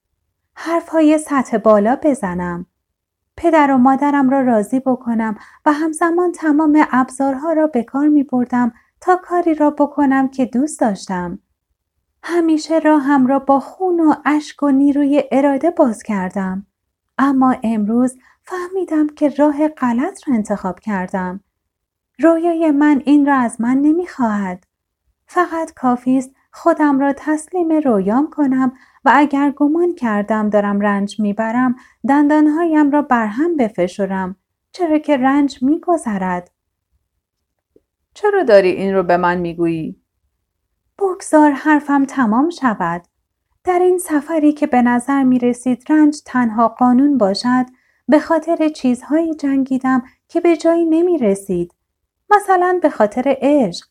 حرفهای 0.56 1.18
سطح 1.18 1.58
بالا 1.58 1.96
بزنم. 2.04 2.66
پدر 3.38 3.72
و 3.72 3.78
مادرم 3.78 4.30
را 4.30 4.42
راضی 4.42 4.80
بکنم 4.80 5.38
و 5.66 5.74
همزمان 5.74 6.32
تمام 6.32 6.86
ابزارها 6.92 7.54
را 7.54 7.68
به 7.68 7.84
کار 7.84 8.08
می 8.08 8.24
بردم 8.24 8.74
تا 9.02 9.16
کاری 9.24 9.54
را 9.54 9.70
بکنم 9.70 10.28
که 10.28 10.46
دوست 10.46 10.80
داشتم. 10.80 11.40
همیشه 12.24 12.80
راهم 12.80 13.28
را 13.28 13.40
با 13.40 13.60
خون 13.60 14.00
و 14.00 14.14
اشک 14.26 14.64
و 14.64 14.70
نیروی 14.70 15.24
اراده 15.32 15.72
باز 15.72 16.04
کردم. 16.04 16.66
اما 17.18 17.56
امروز 17.64 18.18
فهمیدم 18.42 19.08
که 19.08 19.30
راه 19.30 19.68
غلط 19.68 20.28
را 20.28 20.36
انتخاب 20.36 20.80
کردم. 20.80 21.40
رویای 22.20 22.72
من 22.72 23.02
این 23.06 23.26
را 23.26 23.36
از 23.36 23.62
من 23.62 23.78
نمی‌خواهد. 23.78 24.68
فقط 25.28 25.74
کافی 25.74 26.18
است 26.18 26.32
خودم 26.52 27.00
را 27.00 27.14
تسلیم 27.18 27.72
رویام 27.72 28.30
کنم 28.30 28.74
و 29.06 29.12
اگر 29.16 29.52
گمان 29.52 29.96
کردم 29.96 30.50
دارم 30.50 30.80
رنج 30.80 31.20
می‌برم 31.20 31.76
دندانهایم 32.08 32.92
را 32.92 33.02
برهم 33.02 33.56
بفشرم 33.56 34.36
چرا 34.72 34.98
که 34.98 35.18
رنج 35.18 35.64
میگذرد 35.64 36.52
چرا 38.14 38.44
داری 38.44 38.70
این 38.70 38.96
رو 38.96 39.04
به 39.04 39.18
من 39.18 39.38
می‌گویی 39.38 40.02
بگذار 41.00 41.52
حرفم 41.52 42.06
تمام 42.06 42.50
شود 42.50 43.02
در 43.64 43.80
این 43.80 43.98
سفری 43.98 44.54
که 44.54 44.68
به 44.68 44.82
نظر 44.82 45.24
می 45.24 45.40
رسید 45.40 45.84
رنج 45.90 46.22
تنها 46.26 46.68
قانون 46.68 47.18
باشد 47.18 47.66
به 48.08 48.20
خاطر 48.20 48.70
چیزهایی 48.70 49.36
جنگیدم 49.36 50.04
که 50.28 50.42
به 50.42 50.58
جایی 50.58 50.86
نمی 50.86 51.18
رسید. 51.18 51.74
مثلا 52.30 52.80
به 52.82 52.90
خاطر 52.90 53.38
عشق. 53.42 53.88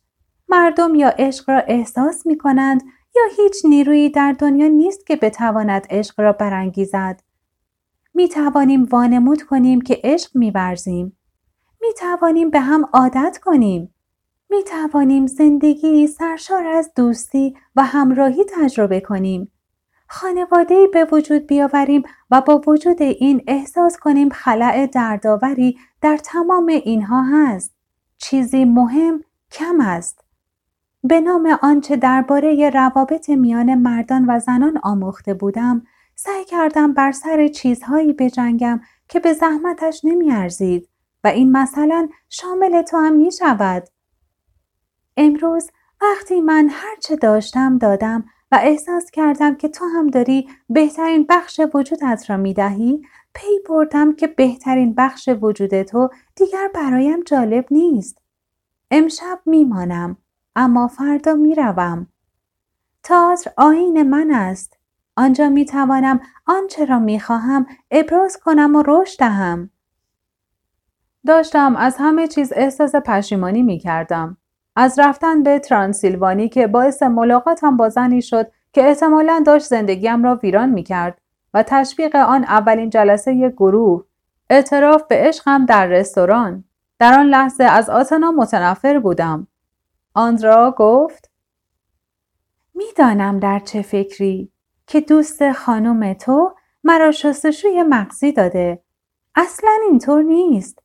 مردم 0.49 0.95
یا 0.95 1.09
عشق 1.09 1.51
را 1.51 1.59
احساس 1.59 2.27
می 2.27 2.39
کنند 2.39 2.83
یا 3.17 3.23
هیچ 3.37 3.57
نیرویی 3.65 4.11
در 4.11 4.33
دنیا 4.33 4.69
نیست 4.69 5.07
که 5.07 5.17
بتواند 5.17 5.87
عشق 5.91 6.21
را 6.21 6.33
برانگیزد. 6.33 7.21
می 8.15 8.29
توانیم 8.29 8.85
وانمود 8.85 9.43
کنیم 9.43 9.81
که 9.81 10.01
عشق 10.05 10.37
می 10.37 10.51
برزیم. 10.51 11.19
می 11.81 11.89
توانیم 11.99 12.51
به 12.51 12.61
هم 12.61 12.89
عادت 12.93 13.39
کنیم. 13.43 13.95
می 14.51 14.65
توانیم 14.65 15.27
زندگی 15.27 16.07
سرشار 16.07 16.67
از 16.67 16.93
دوستی 16.97 17.57
و 17.77 17.85
همراهی 17.85 18.45
تجربه 18.45 19.01
کنیم. 19.01 19.53
خانواده 20.09 20.87
به 20.93 21.05
وجود 21.13 21.47
بیاوریم 21.47 22.03
و 22.31 22.41
با 22.41 22.63
وجود 22.67 23.03
این 23.03 23.45
احساس 23.47 23.97
کنیم 23.97 24.29
خلع 24.29 24.87
دردآوری 24.87 25.79
در 26.01 26.17
تمام 26.17 26.67
اینها 26.67 27.23
هست. 27.23 27.76
چیزی 28.19 28.65
مهم 28.65 29.25
کم 29.53 29.81
است. 29.81 30.21
به 31.05 31.21
نام 31.21 31.59
آنچه 31.63 31.97
درباره 31.97 32.71
روابط 32.71 33.29
میان 33.29 33.75
مردان 33.75 34.25
و 34.29 34.39
زنان 34.39 34.79
آموخته 34.83 35.35
بودم 35.35 35.83
سعی 36.15 36.45
کردم 36.45 36.93
بر 36.93 37.13
سر 37.13 37.49
چیزهایی 37.49 38.13
بجنگم 38.13 38.81
که 39.09 39.21
به 39.21 39.33
زحمتش 39.33 40.01
نمیارزید 40.05 40.89
و 41.25 41.29
این 41.29 41.53
مثلا 41.53 42.09
شامل 42.29 42.83
تو 42.83 42.97
هم 42.97 43.17
می 43.17 43.33
شود. 43.33 43.89
امروز 45.17 45.71
وقتی 46.03 46.41
من 46.41 46.69
هرچه 46.71 47.17
داشتم 47.17 47.79
دادم 47.79 48.25
و 48.53 48.59
احساس 48.63 49.11
کردم 49.11 49.55
که 49.55 49.69
تو 49.69 49.85
هم 49.85 50.07
داری 50.07 50.49
بهترین 50.69 51.27
بخش 51.29 51.61
وجودت 51.75 52.25
را 52.29 52.37
می 52.37 52.55
دهی 52.55 53.03
پی 53.37 53.59
بردم 53.69 54.13
که 54.13 54.27
بهترین 54.27 54.95
بخش 54.95 55.29
وجود 55.41 55.83
تو 55.83 56.09
دیگر 56.35 56.69
برایم 56.75 57.23
جالب 57.23 57.67
نیست. 57.71 58.19
امشب 58.91 59.41
میمانم 59.47 60.17
اما 60.57 60.89
فردا 60.89 61.35
می‌روم. 61.35 62.07
تئاتر 63.03 63.51
آین 63.57 64.03
من 64.03 64.31
است. 64.31 64.77
آنجا 65.17 65.49
می 65.49 65.65
توانم 65.65 66.21
آنچه 66.47 66.85
را 66.85 66.99
می 66.99 67.21
خواهم 67.21 67.67
ابراز 67.91 68.37
کنم 68.37 68.77
و 68.77 68.83
رشد 68.87 69.19
دهم. 69.19 69.71
داشتم 71.27 71.77
از 71.77 71.97
همه 71.99 72.29
چیز 72.29 72.53
احساس 72.57 72.95
پشیمانی 72.95 73.63
می 73.63 73.79
کردم. 73.79 74.37
از 74.77 74.99
رفتن 74.99 75.43
به 75.43 75.59
ترانسیلوانی 75.59 76.49
که 76.49 76.67
باعث 76.67 77.03
ملاقاتم 77.03 77.77
با 77.77 77.89
زنی 77.89 78.23
شد 78.23 78.51
که 78.73 78.89
احتمالا 78.89 79.43
داشت 79.47 79.67
زندگیم 79.67 80.25
را 80.25 80.41
ویران 80.43 80.71
می 80.71 80.83
کرد 80.83 81.21
و 81.57 81.63
تشویق 81.63 82.17
آن 82.17 82.45
اولین 82.45 82.91
جلسه 82.91 83.49
گروه. 83.49 84.05
اعتراف 84.51 85.03
به 85.03 85.17
عشقم 85.17 85.67
در 85.67 85.87
رستوران. 85.87 86.65
در 86.99 87.19
آن 87.19 87.27
لحظه 87.27 87.65
از 87.65 87.91
آتنا 87.91 88.31
متنفر 88.31 88.99
بودم. 88.99 89.47
آندرا 90.15 90.75
گفت 90.79 91.31
می‌دانم 92.75 93.39
در 93.39 93.59
چه 93.59 93.83
فکری 93.83 94.53
که 94.87 95.01
دوست 95.01 95.53
خانم 95.53 96.13
تو 96.13 96.55
مرا 96.85 97.13
شستشوی 97.13 97.83
مغزی 97.83 98.33
داده. 98.33 98.83
اصلا 99.35 99.71
اینطور 99.89 100.23
نیست. 100.23 100.83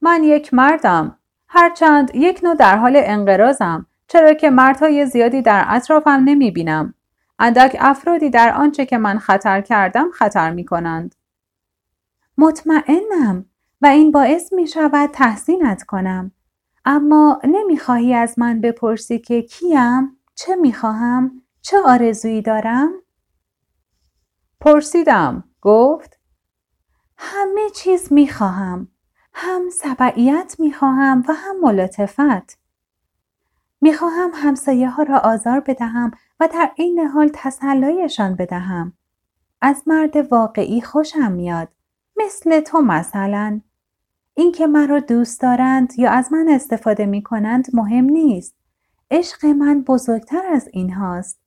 من 0.00 0.24
یک 0.24 0.54
مردم. 0.54 1.18
هرچند 1.48 2.14
یک 2.14 2.40
نوع 2.42 2.54
در 2.54 2.76
حال 2.76 2.92
انقرازم 2.96 3.86
چرا 4.08 4.32
که 4.32 4.50
مردهای 4.50 5.06
زیادی 5.06 5.42
در 5.42 5.64
اطرافم 5.68 6.22
نمی 6.24 6.50
بینم. 6.50 6.94
اندک 7.44 7.76
افرادی 7.80 8.30
در 8.30 8.54
آنچه 8.54 8.86
که 8.86 8.98
من 8.98 9.18
خطر 9.18 9.60
کردم 9.60 10.10
خطر 10.10 10.50
می 10.50 10.64
کنند. 10.64 11.14
مطمئنم 12.38 13.44
و 13.80 13.86
این 13.86 14.12
باعث 14.12 14.52
می 14.52 14.66
شود 14.66 15.10
تحسینت 15.10 15.82
کنم. 15.82 16.32
اما 16.84 17.40
نمی 17.44 17.78
خواهی 17.78 18.14
از 18.14 18.38
من 18.38 18.60
بپرسی 18.60 19.18
که 19.18 19.42
کیم؟ 19.42 20.16
چه 20.34 20.56
می 20.56 20.72
خواهم؟ 20.72 21.42
چه 21.62 21.76
آرزویی 21.84 22.42
دارم؟ 22.42 22.92
پرسیدم. 24.60 25.44
گفت 25.60 26.18
همه 27.16 27.70
چیز 27.74 28.12
می 28.12 28.28
خواهم. 28.28 28.88
هم 29.34 29.62
سبعیت 29.70 30.56
می 30.58 30.72
خواهم 30.72 31.24
و 31.28 31.32
هم 31.32 31.60
ملاتفت. 31.62 32.58
می 33.80 33.94
خواهم 33.94 34.30
همسایه 34.34 34.90
ها 34.90 35.02
را 35.02 35.18
آزار 35.18 35.60
بدهم 35.60 36.10
و 36.40 36.48
در 36.52 36.70
این 36.76 36.98
حال 36.98 37.30
تسلایشان 37.34 38.34
بدهم. 38.34 38.92
از 39.60 39.82
مرد 39.86 40.32
واقعی 40.32 40.80
خوشم 40.80 41.32
میاد. 41.32 41.68
مثل 42.16 42.60
تو 42.60 42.80
مثلا. 42.80 43.60
اینکه 44.34 44.66
مرا 44.66 45.00
دوست 45.00 45.40
دارند 45.40 45.92
یا 45.98 46.10
از 46.10 46.32
من 46.32 46.48
استفاده 46.48 47.06
می 47.06 47.22
کنند 47.22 47.66
مهم 47.72 48.04
نیست. 48.04 48.54
عشق 49.10 49.46
من 49.46 49.82
بزرگتر 49.82 50.42
از 50.52 50.68
این 50.72 50.92
هاست. 50.92 51.40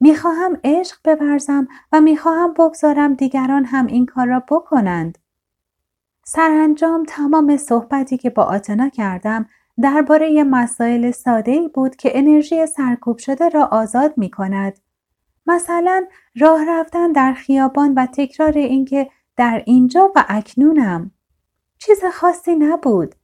می‌خواهم 0.00 0.58
عشق 0.64 0.96
ببرزم 1.04 1.68
و 1.92 2.00
می‌خواهم 2.00 2.54
بگذارم 2.54 3.14
دیگران 3.14 3.64
هم 3.64 3.86
این 3.86 4.06
کار 4.06 4.26
را 4.26 4.42
بکنند. 4.50 5.18
سرانجام 6.24 7.04
تمام 7.08 7.56
صحبتی 7.56 8.18
که 8.18 8.30
با 8.30 8.44
آتنا 8.44 8.88
کردم 8.88 9.46
درباره 9.82 10.44
مسائل 10.44 11.10
ساده 11.10 11.52
ای 11.52 11.68
بود 11.68 11.96
که 11.96 12.18
انرژی 12.18 12.66
سرکوب 12.66 13.18
شده 13.18 13.48
را 13.48 13.64
آزاد 13.64 14.14
می 14.16 14.30
کند. 14.30 14.78
مثلا 15.46 16.06
راه 16.36 16.64
رفتن 16.68 17.12
در 17.12 17.32
خیابان 17.32 17.94
و 17.94 18.06
تکرار 18.06 18.52
اینکه 18.52 19.10
در 19.36 19.62
اینجا 19.66 20.12
و 20.16 20.24
اکنونم. 20.28 21.10
چیز 21.78 22.04
خاصی 22.12 22.56
نبود. 22.56 23.14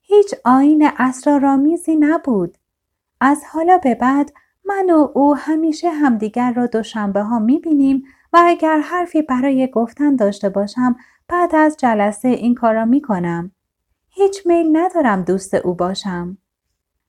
هیچ 0.00 0.34
آین 0.44 0.90
اسرارآمیزی 0.98 1.96
نبود. 1.96 2.58
از 3.20 3.42
حالا 3.52 3.78
به 3.78 3.94
بعد 3.94 4.32
من 4.64 4.90
و 4.90 5.08
او 5.14 5.36
همیشه 5.36 5.90
همدیگر 5.90 6.52
را 6.52 6.66
دوشنبه 6.66 7.22
ها 7.22 7.38
می 7.38 7.58
بینیم 7.58 8.04
و 8.32 8.40
اگر 8.44 8.80
حرفی 8.80 9.22
برای 9.22 9.70
گفتن 9.70 10.16
داشته 10.16 10.48
باشم 10.48 10.96
بعد 11.28 11.54
از 11.54 11.76
جلسه 11.76 12.28
این 12.28 12.54
کار 12.54 12.74
را 12.74 12.84
می 12.84 13.00
کنم. 13.00 13.52
هیچ 14.10 14.46
میل 14.46 14.76
ندارم 14.76 15.22
دوست 15.22 15.54
او 15.54 15.74
باشم. 15.74 16.38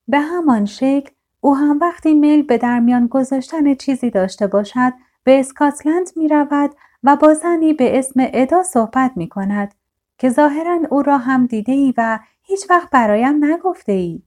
به 0.08 0.20
همان 0.20 0.66
شکل 0.66 1.12
او 1.40 1.58
هم 1.58 1.80
وقتی 1.82 2.14
میل 2.14 2.44
به 2.44 2.58
درمیان 2.58 3.08
گذاشتن 3.08 3.76
چیزی 3.76 4.10
داشته 4.10 4.48
باشد 4.48 4.94
به 5.24 5.40
اسکاتلند 5.40 6.10
می 6.16 6.28
رود 6.28 6.76
و 7.04 7.16
با 7.16 7.34
زنی 7.34 7.74
به 7.74 8.00
اسم 8.00 8.30
ادا 8.34 8.64
صحبت 8.64 9.12
می 9.16 9.30
کند 9.30 9.76
که 10.18 10.30
ظاهرا 10.30 10.80
او 10.90 11.02
را 11.02 11.18
هم 11.18 11.46
دیده 11.46 11.72
ای 11.72 11.94
و 11.98 12.20
هیچ 12.42 12.70
وقت 12.70 12.90
برایم 12.90 13.46
نگفته 13.46 13.92
ای. 13.92 14.24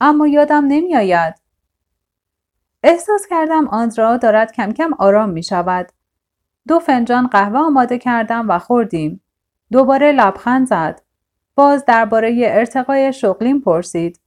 اما 0.00 0.26
یادم 0.26 0.64
نمی 0.68 0.96
آید. 0.96 1.34
احساس 2.82 3.26
کردم 3.30 3.68
آندرا 3.68 4.16
دارد 4.16 4.52
کم 4.52 4.72
کم 4.72 4.94
آرام 4.98 5.30
می 5.30 5.42
شود. 5.42 5.92
دو 6.68 6.78
فنجان 6.78 7.26
قهوه 7.26 7.58
آماده 7.58 7.98
کردم 7.98 8.46
و 8.48 8.58
خوردیم. 8.58 9.23
دوباره 9.74 10.12
لبخند 10.12 10.66
زد. 10.66 11.00
باز 11.54 11.84
درباره 11.84 12.42
ارتقای 12.44 13.12
شغلیم 13.12 13.60
پرسید. 13.60 14.20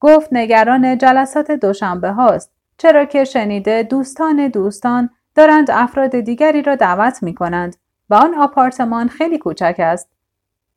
گفت 0.00 0.28
نگران 0.32 0.98
جلسات 0.98 1.50
دوشنبه 1.50 2.10
هاست. 2.10 2.52
چرا 2.78 3.04
که 3.04 3.24
شنیده 3.24 3.82
دوستان 3.82 4.48
دوستان 4.48 5.10
دارند 5.34 5.70
افراد 5.70 6.20
دیگری 6.20 6.62
را 6.62 6.74
دعوت 6.74 7.22
می 7.22 7.34
کنند 7.34 7.76
و 8.10 8.14
آن 8.14 8.34
آپارتمان 8.34 9.08
خیلی 9.08 9.38
کوچک 9.38 9.74
است. 9.78 10.08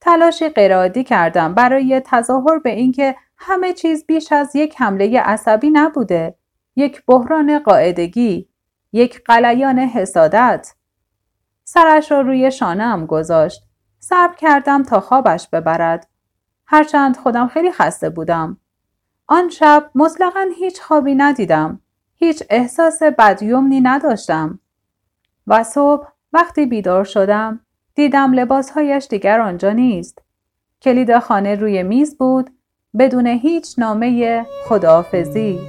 تلاشی 0.02 0.50
غیرعادی 0.50 1.04
کردم 1.04 1.54
برای 1.54 2.02
تظاهر 2.06 2.60
به 2.60 2.70
اینکه 2.70 3.16
همه 3.38 3.74
چیز 3.74 4.06
بیش 4.06 4.32
از 4.32 4.56
یک 4.56 4.76
حمله 4.78 5.20
عصبی 5.20 5.70
نبوده. 5.70 6.36
یک 6.76 7.06
بحران 7.08 7.60
قاعدگی. 7.60 8.50
یک 8.94 9.24
قلیان 9.24 9.80
حسادت. 9.80 10.74
سرش 11.64 12.12
را 12.12 12.22
روی 12.22 12.52
شانم 12.52 13.06
گذاشت. 13.06 13.67
صبر 14.00 14.36
کردم 14.36 14.84
تا 14.84 15.00
خوابش 15.00 15.48
ببرد. 15.48 16.08
هرچند 16.66 17.18
خودم 17.18 17.48
خیلی 17.48 17.72
خسته 17.72 18.10
بودم. 18.10 18.58
آن 19.28 19.50
شب 19.50 19.92
مطلقا 19.96 20.46
هیچ 20.58 20.82
خوابی 20.82 21.16
ندیدم. 21.16 21.82
هیچ 22.16 22.44
احساس 22.50 23.04
بدیومنی 23.04 23.82
نداشتم. 23.82 24.60
و 25.48 25.64
صبح 25.64 26.08
وقتی 26.34 26.66
بیدار 26.66 27.04
شدم 27.04 27.60
دیدم 27.96 28.34
لباسهایش 28.34 29.08
دیگر 29.08 29.40
آنجا 29.40 29.72
نیست. 29.72 30.22
کلید 30.82 31.20
خانه 31.20 31.56
روی 31.56 31.84
میز 31.84 32.18
بود 32.18 32.50
بدون 33.00 33.28
هیچ 33.28 33.80
نامه 33.80 34.46
خداحافظی. 34.66 35.60